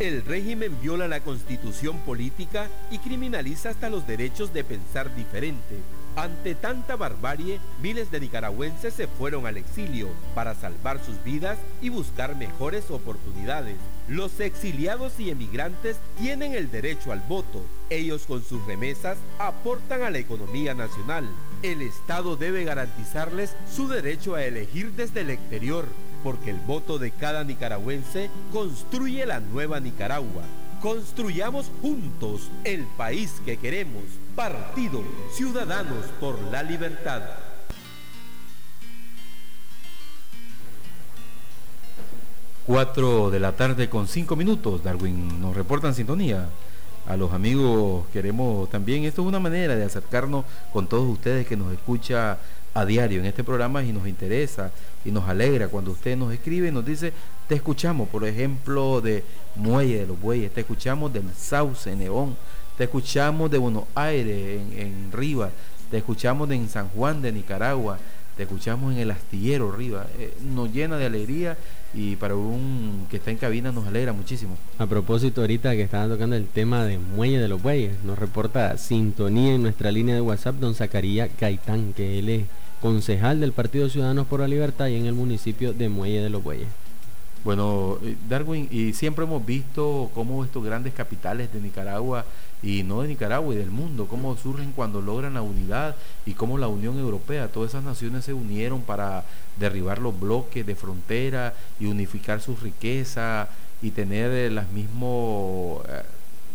[0.00, 5.76] El régimen viola la constitución política y criminaliza hasta los derechos de pensar diferente.
[6.18, 11.90] Ante tanta barbarie, miles de nicaragüenses se fueron al exilio para salvar sus vidas y
[11.90, 13.76] buscar mejores oportunidades.
[14.08, 17.64] Los exiliados y emigrantes tienen el derecho al voto.
[17.88, 21.24] Ellos con sus remesas aportan a la economía nacional.
[21.62, 25.86] El Estado debe garantizarles su derecho a elegir desde el exterior,
[26.24, 30.42] porque el voto de cada nicaragüense construye la nueva Nicaragua.
[30.82, 34.02] Construyamos juntos el país que queremos.
[34.38, 37.22] Partido Ciudadanos por la Libertad.
[42.64, 44.84] Cuatro de la tarde con cinco minutos.
[44.84, 46.48] Darwin nos reporta en sintonía
[47.08, 51.56] a los amigos queremos también, esto es una manera de acercarnos con todos ustedes que
[51.56, 52.38] nos escucha
[52.74, 54.70] a diario en este programa y nos interesa
[55.04, 57.12] y nos alegra cuando usted nos escribe y nos dice,
[57.48, 59.24] te escuchamos, por ejemplo, de
[59.56, 62.36] Muelle de los Bueyes, te escuchamos del Sauce, Neón,
[62.78, 65.50] te escuchamos de Buenos Aires, en, Rivas,
[65.90, 67.98] te escuchamos en San Juan de Nicaragua,
[68.36, 71.56] te escuchamos en el astillero arriba, eh, nos llena de alegría
[71.92, 74.56] y para un que está en cabina nos alegra muchísimo.
[74.78, 78.78] A propósito, ahorita que estaban tocando el tema de Muelle de los Bueyes, nos reporta
[78.78, 82.44] sintonía en nuestra línea de WhatsApp don Zacarías Gaitán, que él es
[82.80, 86.44] concejal del Partido Ciudadanos por la Libertad y en el municipio de Muelle de los
[86.44, 86.68] Bueyes.
[87.44, 92.24] Bueno, eh, Darwin, y siempre hemos visto cómo estos grandes capitales de Nicaragua
[92.62, 95.94] y no de Nicaragua y del mundo, cómo surgen cuando logran la unidad
[96.26, 99.24] y cómo la Unión Europea, todas esas naciones se unieron para
[99.56, 103.48] derribar los bloques de frontera y unificar su riqueza
[103.82, 106.02] y tener eh, las mismos eh,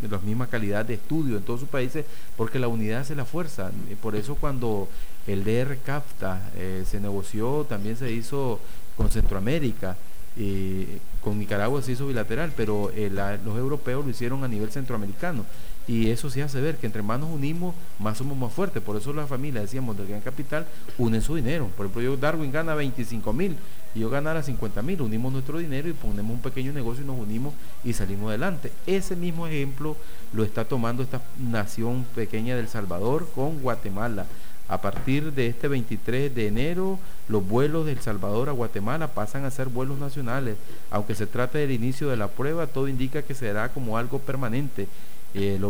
[0.09, 3.71] la misma calidad de estudio en todos sus países, porque la unidad hace la fuerza.
[4.01, 4.89] Por eso cuando
[5.27, 6.41] el DR CAFTA
[6.85, 8.59] se negoció, también se hizo
[8.97, 9.95] con Centroamérica,
[10.35, 10.87] y
[11.21, 12.91] con Nicaragua se hizo bilateral, pero
[13.45, 15.45] los europeos lo hicieron a nivel centroamericano.
[15.85, 18.81] Y eso se hace ver que entre más nos unimos, más somos más fuertes.
[18.81, 20.65] Por eso la familia, decíamos, del Gran Capital,
[20.97, 21.67] unen su dinero.
[21.75, 23.57] Por ejemplo, yo, Darwin gana 25 mil
[23.93, 25.01] y yo ganara 50 mil.
[25.01, 28.71] Unimos nuestro dinero y ponemos un pequeño negocio y nos unimos y salimos adelante.
[28.87, 29.97] Ese mismo ejemplo
[30.31, 34.25] lo está tomando esta nación pequeña del Salvador con Guatemala.
[34.73, 39.51] A partir de este 23 de enero, los vuelos del Salvador a Guatemala pasan a
[39.51, 40.55] ser vuelos nacionales.
[40.89, 44.87] Aunque se trate del inicio de la prueba, todo indica que será como algo permanente
[45.35, 45.61] el,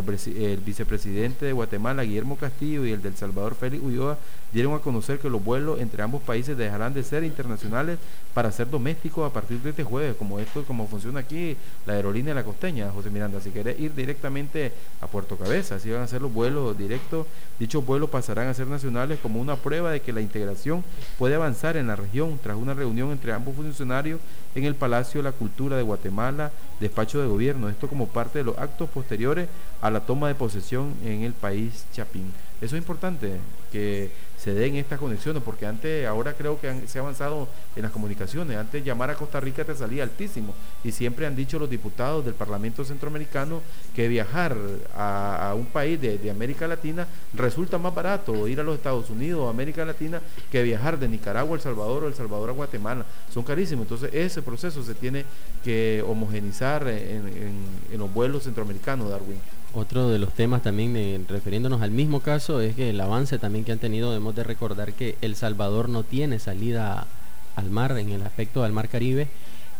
[0.64, 4.16] vicepresidente de Guatemala, Guillermo Castillo, y el del Salvador, Félix Ulloa,
[4.54, 7.98] dieron a conocer que los vuelos entre ambos países dejarán de ser internacionales
[8.32, 12.34] para ser domésticos a partir de este jueves, como esto, como funciona aquí la aerolínea
[12.34, 13.40] la costeña, José Miranda.
[13.40, 17.26] Si quiere ir directamente a Puerto Cabeza, así van a ser los vuelos directos.
[17.58, 20.84] Dichos vuelos pasarán a ser nacionales como una prueba de que la integración
[21.18, 24.20] puede avanzar en la región tras una reunión entre ambos funcionarios
[24.54, 27.68] en el Palacio de la Cultura de Guatemala, despacho de gobierno.
[27.68, 29.48] Esto como parte de los actos posteriores
[29.82, 32.32] a la toma de posesión en el país Chapín.
[32.60, 33.38] Eso es importante,
[33.72, 34.10] que
[34.44, 38.58] se den estas conexiones, porque antes, ahora creo que se ha avanzado en las comunicaciones.
[38.58, 40.54] Antes llamar a Costa Rica te salía altísimo.
[40.84, 43.62] Y siempre han dicho los diputados del Parlamento Centroamericano
[43.96, 44.54] que viajar
[44.94, 49.48] a, un país de, América Latina resulta más barato ir a los Estados Unidos o
[49.48, 50.20] América Latina
[50.52, 53.06] que viajar de Nicaragua a El Salvador o El Salvador a Guatemala.
[53.32, 53.84] Son carísimos.
[53.84, 55.24] Entonces ese proceso se tiene
[55.64, 57.64] que homogenizar en,
[57.96, 59.40] los vuelos centroamericanos, Darwin.
[59.74, 63.72] Otro de los temas también, refiriéndonos al mismo caso, es que el avance también que
[63.72, 67.08] han tenido, debemos de recordar que El Salvador no tiene salida
[67.56, 69.28] al mar en el aspecto del mar Caribe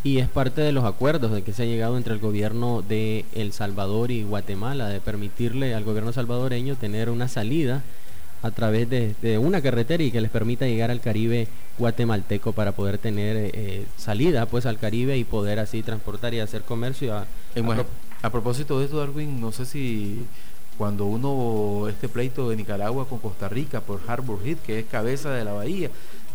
[0.03, 3.25] y es parte de los acuerdos de que se ha llegado entre el gobierno de
[3.35, 7.83] El Salvador y Guatemala de permitirle al gobierno salvadoreño tener una salida
[8.43, 12.99] a través de, una carretera y que les permita llegar al Caribe guatemalteco para poder
[12.99, 18.04] tener eh, salida pues al Caribe y poder así transportar y hacer comercio a, a
[18.31, 20.25] propósito de esto, Darwin, no sé si
[20.79, 25.31] cuando uno, este pleito de Nicaragua con Costa Rica por Harbor Head, que es cabeza
[25.31, 25.91] de la bahía,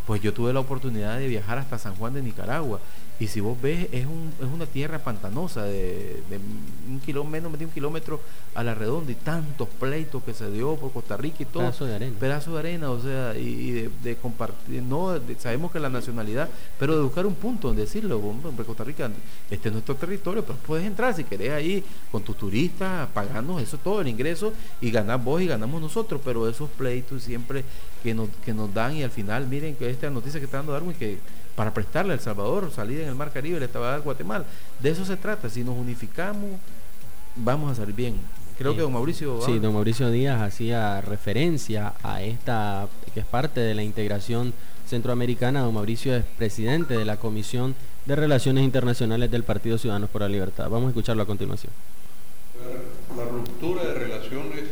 [0.05, 2.79] pues yo tuve la oportunidad de viajar hasta San Juan de Nicaragua
[3.19, 6.21] y si vos ves, es, un, es una tierra pantanosa de,
[6.87, 8.21] un kilómetro, menos de un kilómetro
[8.55, 11.63] a la redonda y tantos pleitos que se dio por Costa Rica y todo.
[11.63, 12.15] Pedazo de arena.
[12.17, 17.03] Pedazo de arena, o sea, y, de, compartir, no, sabemos que la nacionalidad, pero de
[17.03, 19.11] buscar un punto en decirlo, hombre, Costa Rica,
[19.51, 23.77] este es nuestro territorio, pero puedes entrar si querés ahí con tus turistas, pagando eso
[23.77, 27.65] todo, el ingreso, y ganar vos y ganamos nosotros, pero esos pleitos siempre
[28.01, 30.71] que nos, que nos dan y al final, miren que esta noticia que está dando
[30.71, 31.19] Darwin, que
[31.55, 34.45] para prestarle a El Salvador salida en el Mar Caribe, le estaba a Guatemala.
[34.79, 35.49] De eso se trata.
[35.49, 36.59] Si nos unificamos,
[37.35, 38.19] vamos a salir bien.
[38.57, 39.41] Creo que don Mauricio.
[39.41, 44.53] Sí, don Mauricio Díaz hacía referencia a esta, que es parte de la integración
[44.85, 45.61] centroamericana.
[45.61, 50.27] Don Mauricio es presidente de la Comisión de Relaciones Internacionales del Partido Ciudadanos por la
[50.27, 50.69] Libertad.
[50.69, 51.71] Vamos a escucharlo a continuación.
[53.15, 54.63] La ruptura de relaciones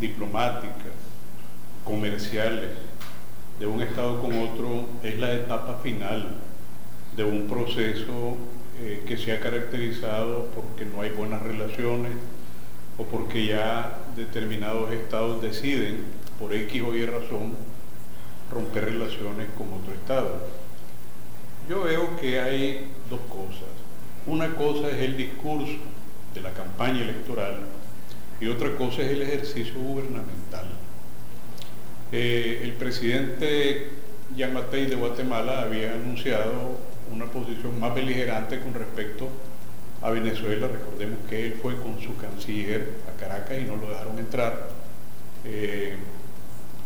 [0.00, 0.74] diplomáticas,
[1.84, 2.70] comerciales,
[3.58, 6.36] de un Estado con otro es la etapa final
[7.16, 8.36] de un proceso
[8.78, 12.12] eh, que se ha caracterizado porque no hay buenas relaciones
[12.98, 16.04] o porque ya determinados estados deciden,
[16.38, 17.54] por X o Y razón,
[18.52, 20.46] romper relaciones con otro Estado.
[21.68, 23.68] Yo veo que hay dos cosas.
[24.26, 25.78] Una cosa es el discurso
[26.34, 27.60] de la campaña electoral
[28.40, 30.66] y otra cosa es el ejercicio gubernamental.
[32.12, 33.88] Eh, el presidente
[34.36, 36.78] Jean Matei de Guatemala había anunciado
[37.12, 39.28] una posición más beligerante con respecto
[40.02, 40.68] a Venezuela.
[40.68, 44.68] Recordemos que él fue con su canciller a Caracas y no lo dejaron entrar.
[45.44, 45.96] Eh,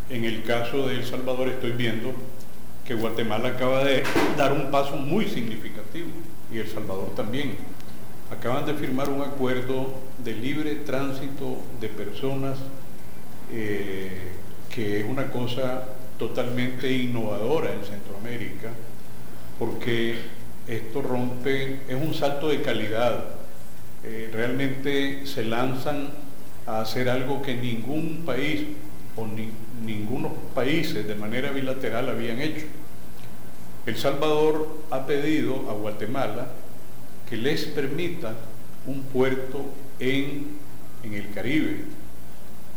[0.08, 2.12] en el caso de El Salvador estoy viendo
[2.84, 4.02] que Guatemala acaba de
[4.36, 6.08] dar un paso muy significativo
[6.52, 7.56] y El Salvador también.
[8.30, 12.58] Acaban de firmar un acuerdo de libre tránsito de personas
[13.52, 14.30] eh,
[14.80, 15.84] que es una cosa
[16.18, 18.70] totalmente innovadora en Centroamérica,
[19.58, 20.14] porque
[20.66, 23.26] esto rompe, es un salto de calidad.
[24.02, 26.08] Eh, realmente se lanzan
[26.66, 28.62] a hacer algo que ningún país
[29.16, 29.50] o ni,
[29.84, 32.64] ningunos países de manera bilateral habían hecho.
[33.84, 36.46] El Salvador ha pedido a Guatemala
[37.28, 38.32] que les permita
[38.86, 39.62] un puerto
[39.98, 40.46] en,
[41.02, 41.84] en el Caribe,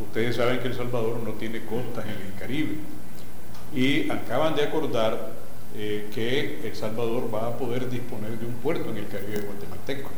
[0.08, 2.76] Ustedes saben que El Salvador no tiene costas en el Caribe
[3.76, 5.32] y acaban de acordar
[5.76, 10.10] eh, que El Salvador va a poder disponer de un puerto en el Caribe guatemalteco.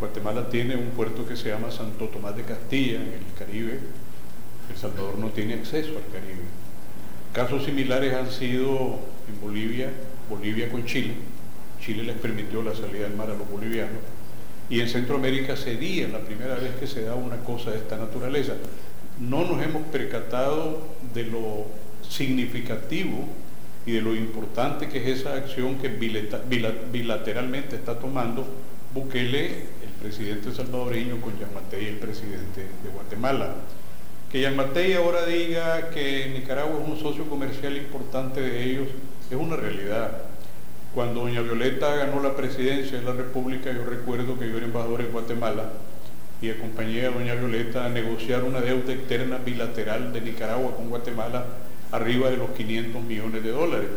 [0.00, 3.80] Guatemala tiene un puerto que se llama Santo Tomás de Castilla en el Caribe.
[4.70, 6.44] El Salvador no tiene acceso al Caribe.
[7.32, 9.90] Casos similares han sido en Bolivia,
[10.28, 11.14] Bolivia con Chile.
[11.80, 14.00] Chile les permitió la salida del mar a los bolivianos.
[14.70, 18.54] Y en Centroamérica sería la primera vez que se da una cosa de esta naturaleza
[19.20, 20.80] no nos hemos percatado
[21.14, 21.66] de lo
[22.08, 23.26] significativo
[23.86, 28.46] y de lo importante que es esa acción que bilateralmente está tomando
[28.94, 33.54] Bukele, el presidente salvadoreño, con Yamatei, el presidente de Guatemala.
[34.30, 38.88] Que Yamatei ahora diga que Nicaragua es un socio comercial importante de ellos
[39.30, 40.22] es una realidad.
[40.94, 45.02] Cuando doña Violeta ganó la presidencia de la República, yo recuerdo que yo era embajador
[45.02, 45.70] en Guatemala,
[46.40, 51.44] y acompañé a doña Violeta a negociar una deuda externa bilateral de Nicaragua con Guatemala
[51.90, 53.88] arriba de los 500 millones de dólares,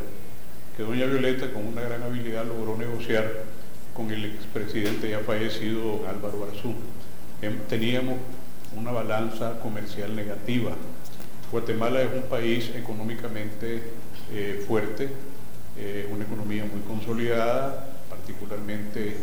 [0.76, 3.44] que doña Violeta con una gran habilidad logró negociar
[3.94, 6.74] con el expresidente ya fallecido don Álvaro Arzú.
[7.42, 8.18] Em, teníamos
[8.76, 10.72] una balanza comercial negativa.
[11.52, 13.84] Guatemala es un país económicamente
[14.32, 15.10] eh, fuerte,
[15.78, 19.18] eh, una economía muy consolidada, particularmente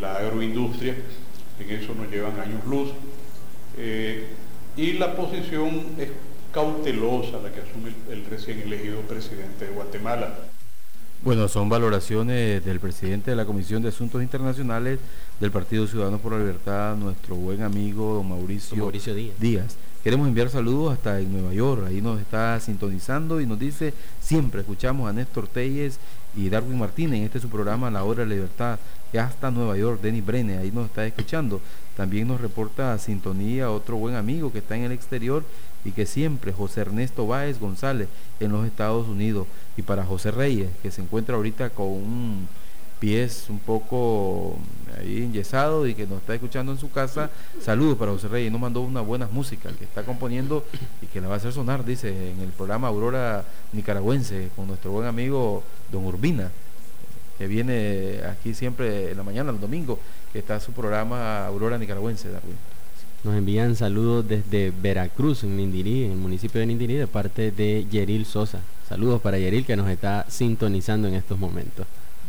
[0.00, 0.94] la agroindustria,
[1.58, 2.90] en eso nos llevan años luz.
[3.76, 4.26] Eh,
[4.76, 6.08] y la posición es
[6.52, 10.34] cautelosa la que asume el, el recién elegido presidente de Guatemala.
[11.22, 14.98] Bueno, son valoraciones del presidente de la Comisión de Asuntos Internacionales
[15.40, 19.34] del Partido Ciudadanos por la Libertad, nuestro buen amigo don Mauricio, Mauricio Díaz.
[19.40, 19.76] Díaz.
[20.04, 24.60] Queremos enviar saludos hasta en Nueva York, ahí nos está sintonizando y nos dice, siempre
[24.60, 25.98] escuchamos a Néstor Telles
[26.36, 28.78] y Darwin Martínez este su programa La Hora de la Libertad,
[29.18, 31.62] hasta Nueva York, Denis Brene, ahí nos está escuchando.
[31.96, 35.42] También nos reporta sintonía otro buen amigo que está en el exterior
[35.86, 38.08] y que siempre, José Ernesto Báez González,
[38.40, 39.46] en los Estados Unidos.
[39.78, 42.48] Y para José Reyes, que se encuentra ahorita con un
[43.00, 44.58] pies un poco
[44.98, 47.30] ahí enyesado y que nos está escuchando en su casa,
[47.60, 50.64] saludos para José Reyes, nos mandó una buena música que está componiendo
[51.02, 54.92] y que la va a hacer sonar, dice, en el programa Aurora Nicaragüense, con nuestro
[54.92, 56.50] buen amigo Don Urbina,
[57.38, 59.98] que viene aquí siempre en la mañana, el domingo,
[60.32, 62.56] que está su programa Aurora Nicaragüense, Darwin.
[63.24, 67.86] Nos envían saludos desde Veracruz, en Nindirí, en el municipio de Nindirí, de parte de
[67.90, 68.60] Yeril Sosa.
[68.86, 71.86] Saludos para Yeril que nos está sintonizando en estos momentos.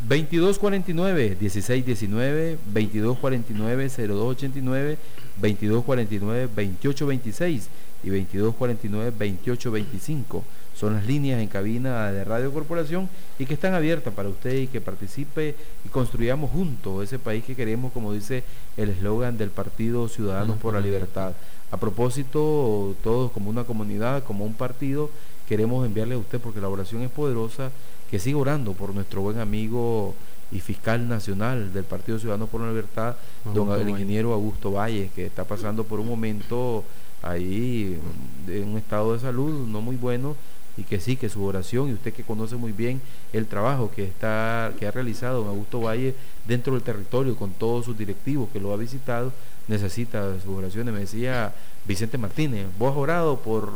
[0.08, 4.98] 2249 1619 2249 0289
[5.42, 7.70] 2249 2826
[8.04, 10.44] y 2249 2825
[10.76, 14.68] son las líneas en cabina de Radio Corporación y que están abiertas para usted y
[14.68, 18.44] que participe y construyamos juntos ese país que queremos, como dice
[18.76, 21.34] el eslogan del Partido Ciudadanos por la Libertad.
[21.72, 25.10] A propósito, todos como una comunidad, como un partido,
[25.48, 27.72] queremos enviarle a usted, porque la oración es poderosa,
[28.10, 30.14] que siga orando por nuestro buen amigo
[30.52, 33.16] y fiscal nacional del Partido Ciudadanos por la Libertad,
[33.54, 36.84] don el ingeniero Augusto Valle, que está pasando por un momento
[37.22, 38.00] ahí
[38.46, 40.36] de un estado de salud no muy bueno
[40.78, 43.02] y que sí, que su oración, y usted que conoce muy bien
[43.32, 46.14] el trabajo que, está, que ha realizado don Augusto Valle
[46.46, 49.32] dentro del territorio con todos sus directivos que lo ha visitado,
[49.68, 50.94] necesita sus oraciones.
[50.94, 51.54] Me decía
[51.86, 53.72] Vicente Martínez, ¿vos has orado por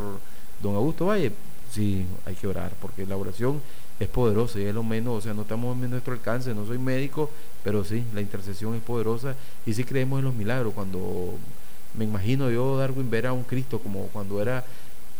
[0.61, 1.31] don Augusto Valle?
[1.71, 3.61] Sí, hay que orar, porque la oración
[3.99, 6.77] es poderosa y es lo menos, o sea, no estamos en nuestro alcance, no soy
[6.77, 7.29] médico,
[7.63, 9.35] pero sí, la intercesión es poderosa
[9.65, 10.73] y sí creemos en los milagros.
[10.73, 11.33] Cuando
[11.97, 14.63] me imagino yo, Darwin, ver a un Cristo como cuando era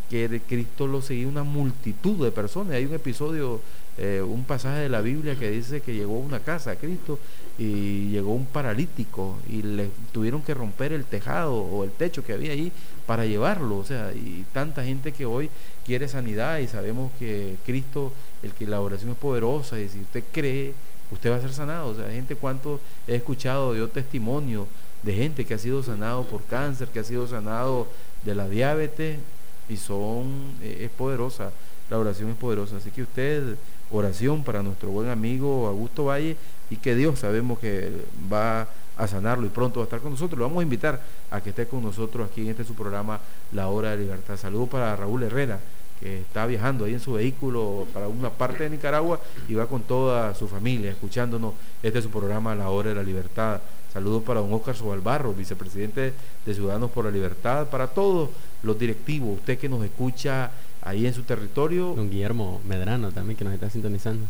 [0.10, 2.74] que Cristo lo seguía una multitud de personas.
[2.74, 3.62] Hay un episodio,
[4.02, 7.20] eh, un pasaje de la Biblia que dice que llegó una casa a Cristo
[7.58, 12.32] y llegó un paralítico y le tuvieron que romper el tejado o el techo que
[12.32, 12.72] había ahí
[13.06, 13.78] para llevarlo.
[13.78, 15.50] O sea, y tanta gente que hoy
[15.86, 20.24] quiere sanidad y sabemos que Cristo, el que la oración es poderosa y si usted
[20.32, 20.74] cree,
[21.12, 21.90] usted va a ser sanado.
[21.90, 24.68] O sea, gente cuánto he escuchado yo testimonio
[25.04, 27.88] de gente que ha sido sanado por cáncer, que ha sido sanado
[28.24, 29.20] de la diabetes
[29.68, 31.52] y son, eh, es poderosa,
[31.90, 32.78] la oración es poderosa.
[32.78, 33.56] Así que usted,
[33.92, 36.38] oración para nuestro buen amigo Augusto Valle
[36.70, 37.92] y que Dios sabemos que
[38.32, 38.68] va
[38.98, 40.38] a sanarlo y pronto va a estar con nosotros.
[40.38, 43.20] Lo vamos a invitar a que esté con nosotros aquí en este su programa
[43.54, 44.38] La Hora de Libertad.
[44.38, 45.60] Saludos para Raúl Herrera,
[46.00, 49.82] que está viajando ahí en su vehículo para una parte de Nicaragua y va con
[49.84, 51.54] toda su familia escuchándonos.
[51.82, 53.62] Este es su programa La Hora de la Libertad.
[53.94, 56.14] Saludos para don Oscar Sobalbarro, vicepresidente
[56.46, 58.30] de Ciudadanos por la Libertad, para todos
[58.62, 60.52] los directivos, usted que nos escucha
[60.82, 61.94] ahí en su territorio.
[61.96, 64.26] Don Guillermo Medrano también que nos está sintonizando.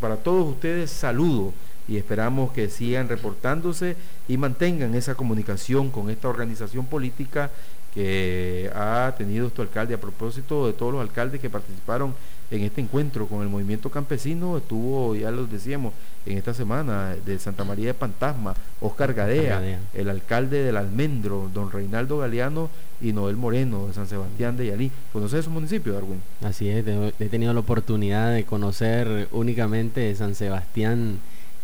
[0.00, 1.54] Para todos ustedes, saludos
[1.88, 3.96] y esperamos que sigan reportándose
[4.28, 7.50] y mantengan esa comunicación con esta organización política
[7.92, 12.14] que ha tenido este alcalde a propósito de todos los alcaldes que participaron
[12.50, 15.92] en este encuentro con el movimiento campesino estuvo, ya lo decíamos,
[16.26, 21.70] en esta semana de Santa María de Pantasma, Oscar Gadea, el alcalde del Almendro, don
[21.70, 22.68] Reinaldo Galeano
[23.00, 24.90] y Noel Moreno de San Sebastián de Yalí.
[25.12, 26.20] ¿Conoces esos municipios, Darwin?
[26.42, 31.18] Así es, he tenido la oportunidad de conocer únicamente San Sebastián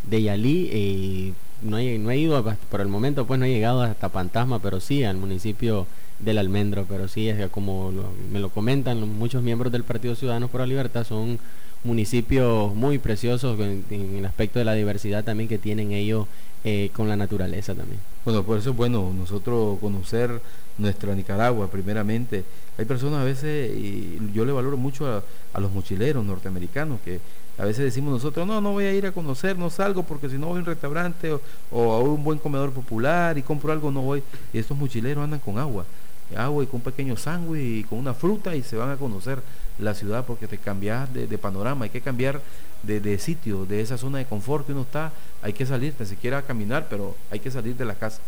[0.09, 3.82] de Yalí y no he, no he ido, por el momento pues no he llegado
[3.82, 5.87] hasta Pantasma, pero sí al municipio
[6.19, 7.93] del almendro, pero sí, es como
[8.33, 11.39] me lo comentan muchos miembros del Partido Ciudadanos por la Libertad, son
[11.85, 16.27] municipios muy preciosos en, el aspecto de la diversidad también que tienen ellos
[16.64, 18.01] eh, con la naturaleza también.
[18.25, 20.41] Bueno, por eso es bueno nosotros conocer
[20.79, 22.45] nuestra Nicaragua primeramente.
[22.77, 27.21] Hay personas a veces, y yo le valoro mucho a, los mochileros norteamericanos, que
[27.57, 30.37] a veces decimos nosotros, no, no voy a ir a conocer, no salgo porque si
[30.37, 31.41] no voy a un restaurante o,
[31.71, 34.23] o a un buen comedor popular y compro algo, no voy.
[34.53, 35.87] Y estos mochileros andan con agua
[36.35, 39.41] agua y con un pequeño sándwich y con una fruta y se van a conocer
[39.79, 42.41] la ciudad porque te cambias de, panorama, hay que cambiar
[42.83, 45.12] de, sitio, de esa zona de confort que uno está,
[45.43, 48.20] hay que salir, ni siquiera a caminar, pero hay que salir de la casa.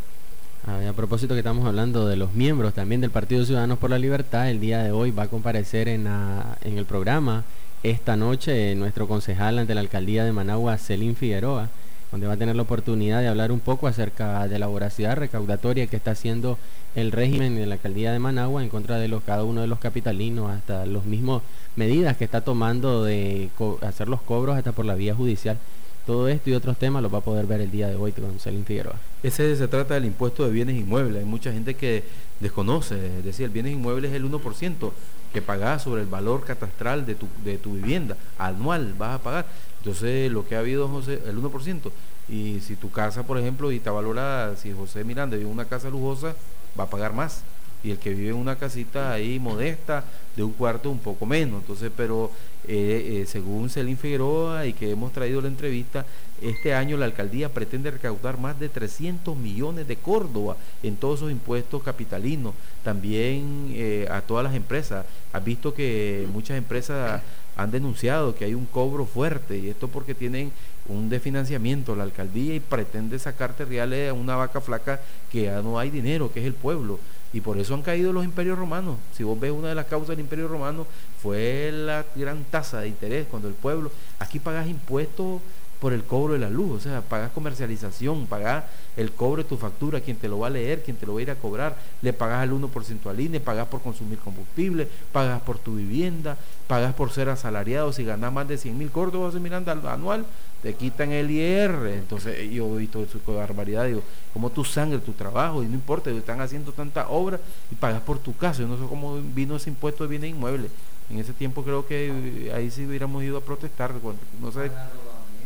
[0.66, 4.50] A, propósito que estamos hablando de los miembros también del Partido Ciudadanos por la Libertad,
[4.50, 7.44] el día de hoy va a comparecer en, en el programa.
[7.82, 11.70] Esta noche nuestro concejal ante la alcaldía de Managua, Celín Figueroa,
[12.10, 15.86] donde va a tener la oportunidad de hablar un poco acerca de la voracidad recaudatoria
[15.86, 16.58] que está haciendo
[16.94, 19.78] el régimen de la alcaldía de Managua en contra de los, cada uno de los
[19.78, 21.42] capitalinos, hasta los mismos
[21.76, 23.50] medidas que está tomando de
[23.82, 25.58] hacer los cobros hasta por la vía judicial.
[26.06, 28.40] Todo esto y otros temas los va a poder ver el día de hoy con
[28.40, 28.96] Celín Figueroa.
[29.22, 31.18] Ese se trata del impuesto de bienes inmuebles.
[31.18, 32.02] Hay mucha gente que
[32.40, 34.92] desconoce, es decir, el bienes inmuebles es el 1%
[35.34, 38.16] que pagas sobre el valor catastral de tu, de tu vivienda.
[38.38, 39.46] Anual vas a pagar.
[39.88, 41.90] Entonces, lo que ha habido, José, el 1%.
[42.28, 45.64] Y si tu casa, por ejemplo, y está valorada, si José Miranda vive en una
[45.64, 46.34] casa lujosa,
[46.78, 47.40] va a pagar más.
[47.82, 50.04] Y el que vive en una casita ahí modesta,
[50.36, 51.62] de un cuarto, un poco menos.
[51.62, 52.30] Entonces, pero
[52.66, 56.04] eh, eh, según Celín Figueroa y que hemos traído la entrevista,
[56.42, 61.32] este año la alcaldía pretende recaudar más de 300 millones de Córdoba en todos esos
[61.32, 62.52] impuestos capitalinos,
[62.84, 65.06] también eh, a todas las empresas.
[65.32, 67.22] Has visto que muchas empresas
[67.58, 70.52] han denunciado que hay un cobro fuerte y esto porque tienen
[70.86, 75.00] un desfinanciamiento la alcaldía y pretende sacarte reales a una vaca flaca
[75.30, 77.00] que ya no hay dinero, que es el pueblo.
[77.32, 78.96] Y por eso han caído los imperios romanos.
[79.12, 80.86] Si vos ves una de las causas del imperio romano
[81.20, 83.90] fue la gran tasa de interés cuando el pueblo,
[84.20, 85.42] aquí pagas impuestos
[85.80, 88.64] por el cobro de la luz, o sea, pagas comercialización, pagas
[88.96, 91.20] el cobro de tu factura, quien te lo va a leer, quien te lo va
[91.20, 95.40] a ir a cobrar, le pagas al 1% al INE, pagas por consumir combustible, pagas
[95.42, 99.72] por tu vivienda, pagas por ser asalariado, si ganas más de 100 mil córdobas Miranda
[99.92, 100.26] anual,
[100.62, 104.02] te quitan el IR, entonces yo he visto eso con barbaridad, digo,
[104.32, 107.38] como tu sangre, tu trabajo, y no importa, están haciendo tanta obra
[107.70, 110.72] y pagas por tu casa, yo no sé cómo vino ese impuesto de bienes inmuebles,
[111.08, 113.92] en ese tiempo creo que ahí sí hubiéramos ido a protestar,
[114.40, 114.72] no sé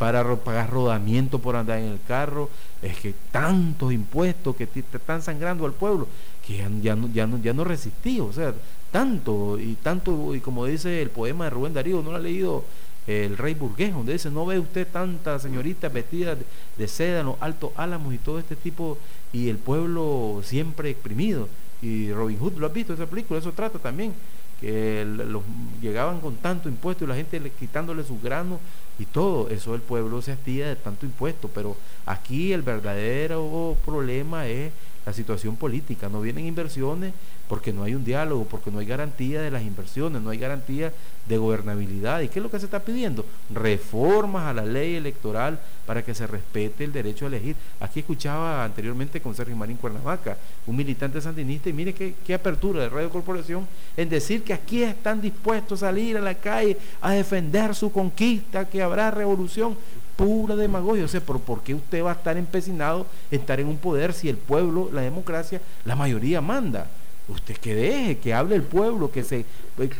[0.03, 2.51] para pagar rodamiento por andar en el carro,
[2.83, 6.09] es que tantos impuestos que te, están sangrando al pueblo,
[6.45, 8.53] que ya, no, ya, no, ya no resistí, o sea,
[8.91, 12.65] tanto y tanto, y como dice el poema de Rubén Darío, no lo ha leído
[13.07, 16.37] el rey burgués, donde dice, no ve usted tantas señoritas vestidas
[16.77, 18.99] de, seda en los altos álamos y todo este tipo,
[19.33, 21.49] y el pueblo siempre exprimido.
[21.81, 23.39] Y Robin Hood, ¿lo has visto esa película?
[23.39, 24.15] Eso trata también,
[24.63, 25.43] que los,
[25.83, 28.61] llegaban con tanto impuesto y la gente le, quitándole sus granos
[28.99, 34.47] y todo, eso el pueblo se hastía de tanto impuesto, pero aquí el verdadero problema
[34.47, 34.73] es
[35.05, 37.13] la situación política, no vienen inversiones
[37.53, 40.91] porque no hay un diálogo, porque no hay garantía de las inversiones, no hay garantía
[41.29, 42.23] de gobernabilidad.
[42.23, 43.27] ¿Y qué es lo que se está pidiendo?
[43.51, 47.55] Reformas a la ley electoral para que se respete el derecho a elegir.
[47.79, 52.81] Aquí escuchaba anteriormente con Sergio Marín Cuernavaca, un militante sandinista, y mire qué, qué apertura
[52.81, 57.13] de Radio Corporación en decir que aquí están dispuestos a salir a la calle a
[57.13, 59.77] defender su conquista, que habrá revolución
[60.17, 61.05] pura demagogia.
[61.05, 64.15] O sea, ¿por, ¿por qué usted va a estar empecinado en estar en un poder
[64.15, 66.87] si el pueblo, la democracia, la mayoría manda?
[67.29, 69.45] Usted que deje, que hable el pueblo, que se,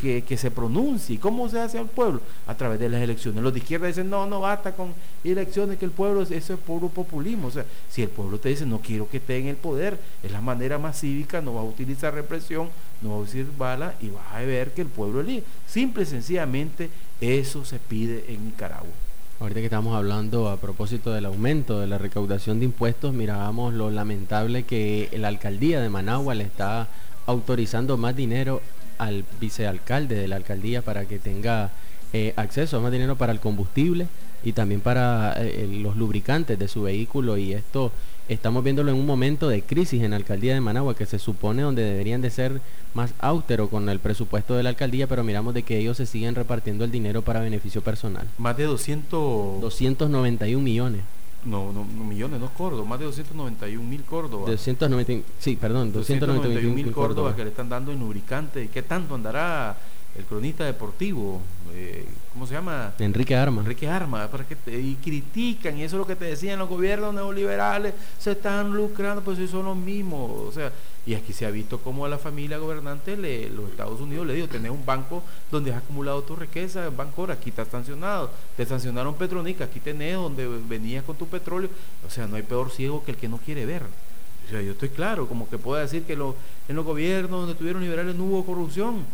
[0.01, 1.21] que, que se pronuncie.
[1.21, 2.21] ¿Cómo se hace al pueblo?
[2.49, 3.43] A través de las elecciones.
[3.43, 4.93] Los de izquierda dicen, no, no basta con
[5.23, 7.49] elecciones, que el pueblo, eso es puro populismo.
[7.49, 10.33] O sea, si el pueblo te dice, no quiero que esté en el poder, es
[10.33, 12.71] la manera más cívica, no va a utilizar represión,
[13.01, 15.45] no va a decir bala y va a ver que el pueblo elige.
[15.69, 18.91] Simple y sencillamente eso se pide en Nicaragua.
[19.39, 23.91] Ahorita que estamos hablando a propósito del aumento de la recaudación de impuestos, mirábamos lo
[23.91, 26.89] lamentable que la alcaldía de Managua le está
[27.33, 28.63] autorizando más dinero
[28.99, 31.71] al vicealcalde de la alcaldía para que tenga
[32.13, 34.07] eh, acceso a más dinero para el combustible
[34.45, 37.37] y también para eh, los lubricantes de su vehículo.
[37.37, 37.91] Y esto
[38.29, 41.63] estamos viéndolo en un momento de crisis en la alcaldía de Managua que se supone
[41.63, 42.61] donde deberían de ser
[42.95, 46.35] más austero con el presupuesto de la alcaldía pero miramos de que ellos se siguen
[46.35, 48.27] repartiendo el dinero para beneficio personal.
[48.39, 51.03] Más de 200 291 millones
[51.45, 54.51] no, no, millones, no Córdoba, más de 291 mil Córdoba.
[54.51, 58.69] 290, sí, perdón, 291 mil Córdoba que le están dando en lubricante.
[58.73, 59.77] ¿Qué tanto andará
[60.17, 61.41] el cronista deportivo?
[61.75, 62.93] Eh, ¿Cómo se llama?
[62.99, 63.61] Enrique Arma.
[63.61, 67.15] Enrique Arma, para que y critican, y eso es lo que te decían los gobiernos
[67.15, 70.31] neoliberales, se están lucrando, pues eso son los mismos.
[70.49, 70.73] O sea,
[71.05, 74.35] y aquí se ha visto cómo a la familia gobernante, le, los Estados Unidos le
[74.35, 79.15] digo, tenés un banco donde has acumulado tu riqueza, banco aquí está sancionado, te sancionaron
[79.15, 81.71] Petronic, aquí tenés donde venías con tu petróleo,
[82.07, 83.83] o sea, no hay peor ciego que el que no quiere ver.
[83.83, 86.35] O sea, yo estoy claro, como que pueda decir que lo,
[86.69, 89.05] en los gobiernos donde tuvieron liberales no hubo corrupción, el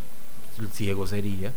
[0.72, 1.52] ciego sería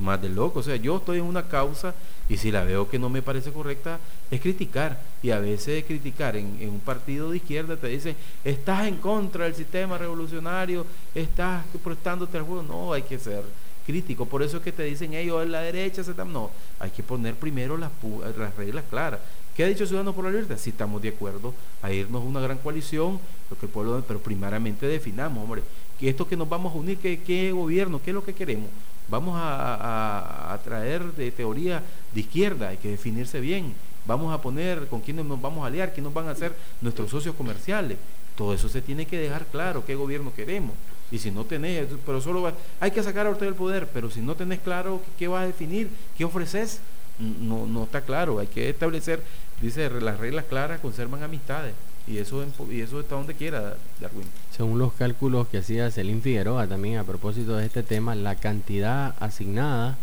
[0.00, 1.94] más de loco, o sea, yo estoy en una causa
[2.28, 4.00] y si la veo que no me parece correcta,
[4.30, 5.00] es criticar.
[5.22, 9.54] Y a veces criticar en, un partido de izquierda te dicen, estás en contra del
[9.54, 10.84] sistema revolucionario,
[11.14, 12.62] estás prestándote al juego.
[12.62, 13.44] No, hay que ser
[13.86, 14.26] crítico.
[14.26, 16.50] Por eso es que te dicen ellos en la derecha, se no,
[16.80, 17.92] hay que poner primero las,
[18.36, 19.20] las reglas claras.
[19.56, 20.58] ¿Qué ha dicho Ciudadanos por la Libertad?
[20.58, 23.18] Si estamos de acuerdo a irnos a una gran coalición,
[23.50, 25.62] lo que el pueblo, pero primeramente definamos, hombre,
[25.98, 28.02] que esto que nos vamos a unir, ¿qué, qué gobierno?
[28.04, 28.68] ¿Qué es lo que queremos?
[29.08, 31.82] Vamos a, traer de teoría
[32.12, 33.72] de izquierda, hay que definirse bien.
[34.04, 37.34] vamos a poner, con quiénes nos vamos a aliar, quiénes van a ser nuestros socios
[37.34, 37.96] comerciales.
[38.36, 40.72] Todo eso se tiene que dejar claro, qué gobierno queremos.
[41.10, 44.20] Y si no tenés, pero solo hay que sacar a usted del poder, pero si
[44.20, 45.88] no tenés claro qué, vas a definir,
[46.18, 46.80] qué ofreces,
[47.18, 48.38] no, no está claro.
[48.38, 49.22] Hay que establecer,
[49.60, 51.74] dice, las reglas claras conservan amistades.
[52.06, 54.28] Y eso, y eso está donde quiera, Darwin.
[54.56, 59.14] Según los cálculos que hacía Celín Figueroa también a propósito de este tema, la cantidad
[59.18, 59.96] asignada,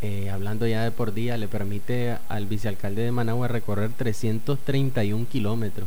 [0.00, 5.86] eh, hablando ya de por día, le permite al vicealcalde de Managua recorrer 331 kilómetros.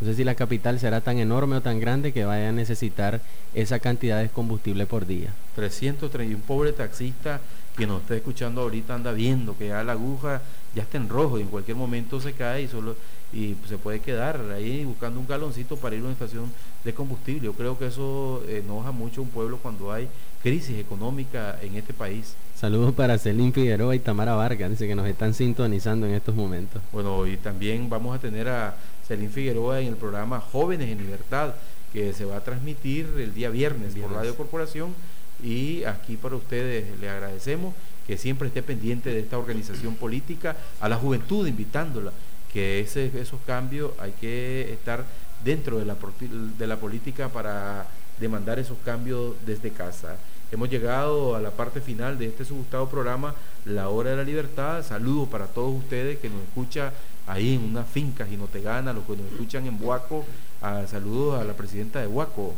[0.00, 3.20] No sé si la capital será tan enorme o tan grande que vaya a necesitar
[3.54, 5.34] esa cantidad de combustible por día.
[5.56, 7.40] 331, un pobre taxista
[7.76, 10.42] que nos está escuchando ahorita anda viendo que ya la aguja
[10.78, 12.94] ya está en rojo y en cualquier momento se cae y solo
[13.32, 16.52] y se puede quedar ahí buscando un galoncito para ir a una estación
[16.84, 17.46] de combustible.
[17.46, 20.08] Yo creo que eso enoja mucho a un pueblo cuando hay
[20.40, 22.36] crisis económica en este país.
[22.54, 26.80] Saludos para Celín Figueroa y Tamara Vargas, dice que nos están sintonizando en estos momentos.
[26.92, 28.76] Bueno, y también vamos a tener a
[29.06, 31.54] Celín Figueroa en el programa Jóvenes en Libertad,
[31.92, 34.12] que se va a transmitir el día viernes, viernes.
[34.12, 34.94] por Radio Corporación.
[35.42, 37.74] Y aquí para ustedes le agradecemos
[38.08, 42.10] que siempre esté pendiente de esta organización política, a la juventud invitándola
[42.52, 45.04] que ese, esos cambios hay que estar
[45.44, 45.94] dentro de la,
[46.58, 47.86] de la política para
[48.18, 50.16] demandar esos cambios desde casa.
[50.50, 53.34] Hemos llegado a la parte final de este su gustado programa,
[53.66, 54.82] La Hora de la Libertad.
[54.82, 56.90] Saludos para todos ustedes que nos escuchan
[57.26, 60.24] ahí en unas fincas y no te gana, los que nos escuchan en Huaco.
[60.86, 62.54] saludos a la presidenta de Huaco.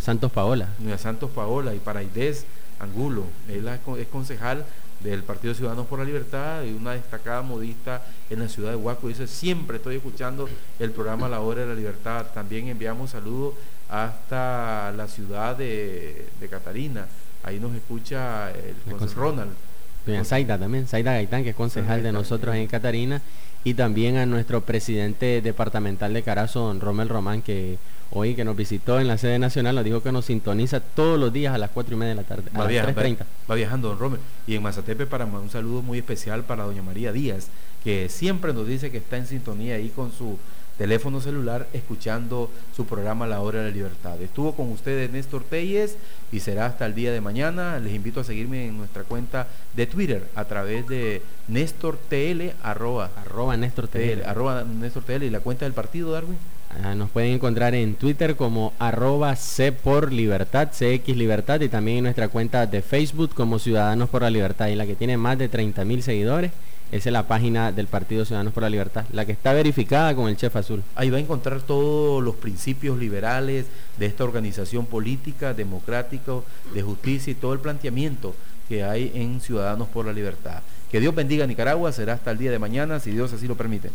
[0.00, 0.70] Santos Paola.
[0.96, 2.46] Santos Paola y para Aidez
[2.80, 3.24] Angulo.
[3.48, 4.64] Él es concejal
[5.04, 9.08] del Partido Ciudadanos por la Libertad y una destacada modista en la ciudad de Huaco.
[9.08, 10.48] Dice, siempre estoy escuchando
[10.78, 12.26] el programa La Hora de la Libertad.
[12.32, 13.54] También enviamos saludos
[13.88, 17.06] hasta la ciudad de, Catarina.
[17.42, 18.74] Ahí nos escucha el,
[19.14, 19.52] Ronald.
[20.06, 23.22] Doña Zaida también, Zaida Gaitán, que es concejal de nosotros en Catarina,
[23.64, 27.78] y también a nuestro presidente departamental de Carazo, don Romel Román, que
[28.10, 31.32] hoy que nos visitó en la sede nacional, nos dijo que nos sintoniza todos los
[31.32, 33.18] días a las 4 y media de la tarde, va a las 3.30.
[33.50, 34.20] Va, viajando, don Romel.
[34.46, 37.48] Y en Mazatepe, para un saludo muy especial para doña María Díaz,
[37.82, 40.38] que siempre nos dice que está en sintonía ahí con su
[40.78, 44.20] teléfono celular escuchando su programa La Hora de la Libertad.
[44.20, 45.96] Estuvo con ustedes Néstor Telles
[46.32, 47.78] y será hasta el día de mañana.
[47.78, 53.10] Les invito a seguirme en nuestra cuenta de Twitter a través de Néstor TL, arroba,
[53.16, 56.38] arroba Néstor TL, arroba Néstor TL y la cuenta del partido, Darwin.
[56.82, 61.98] Ah, nos pueden encontrar en Twitter como arroba C por Libertad, CX Libertad y también
[61.98, 65.38] en nuestra cuenta de Facebook como Ciudadanos por la Libertad y la que tiene más
[65.38, 66.50] de 30 mil seguidores.
[66.94, 70.28] Esa es la página del Partido Ciudadanos por la Libertad, la que está verificada con
[70.28, 70.84] el chef azul.
[70.94, 73.66] Ahí va a encontrar todos los principios liberales
[73.98, 76.34] de esta organización política, democrática,
[76.72, 78.36] de justicia y todo el planteamiento
[78.68, 80.62] que hay en Ciudadanos por la Libertad.
[80.88, 83.56] Que Dios bendiga a Nicaragua, será hasta el día de mañana, si Dios así lo
[83.56, 83.90] permite.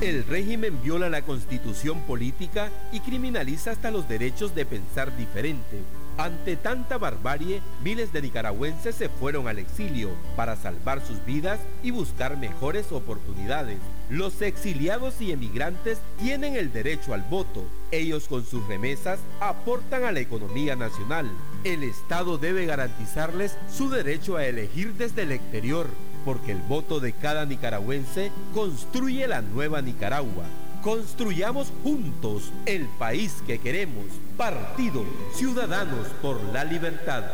[0.00, 5.82] El régimen viola la constitución política y criminaliza hasta los derechos de pensar diferente.
[6.16, 11.90] Ante tanta barbarie, miles de nicaragüenses se fueron al exilio para salvar sus vidas y
[11.90, 13.78] buscar mejores oportunidades.
[14.10, 17.64] Los exiliados y emigrantes tienen el derecho al voto.
[17.90, 21.28] Ellos con sus remesas aportan a la economía nacional.
[21.64, 25.88] El Estado debe garantizarles su derecho a elegir desde el exterior
[26.24, 30.44] porque el voto de cada nicaragüense construye la nueva Nicaragua.
[30.82, 34.04] Construyamos juntos el país que queremos.
[34.36, 35.04] Partido
[35.34, 37.24] Ciudadanos por la Libertad.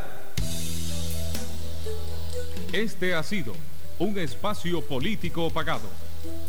[2.73, 3.55] Este ha sido
[3.99, 5.89] un espacio político pagado.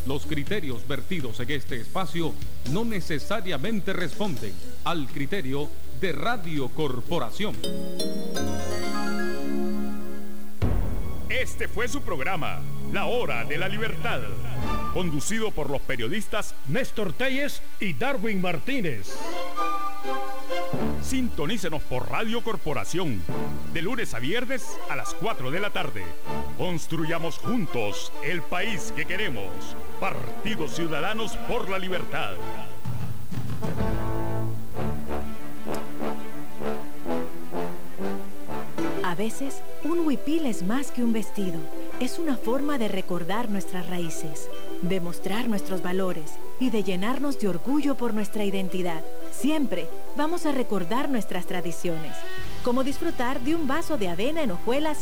[0.05, 2.33] Los criterios vertidos en este espacio
[2.71, 5.69] no necesariamente responden al criterio
[5.99, 7.55] de Radio Corporación.
[11.41, 12.59] Este fue su programa,
[12.93, 14.19] La Hora de la Libertad,
[14.93, 19.17] conducido por los periodistas Néstor Telles y Darwin Martínez.
[21.01, 23.23] Sintonícenos por Radio Corporación,
[23.73, 26.03] de lunes a viernes a las 4 de la tarde.
[26.59, 29.49] Construyamos juntos el país que queremos.
[29.99, 32.35] Partidos Ciudadanos por la Libertad.
[39.83, 41.59] Un huipil es más que un vestido.
[41.99, 44.49] Es una forma de recordar nuestras raíces,
[44.81, 49.03] de mostrar nuestros valores y de llenarnos de orgullo por nuestra identidad.
[49.31, 52.15] Siempre vamos a recordar nuestras tradiciones,
[52.63, 54.97] como disfrutar de un vaso de avena en hojuelas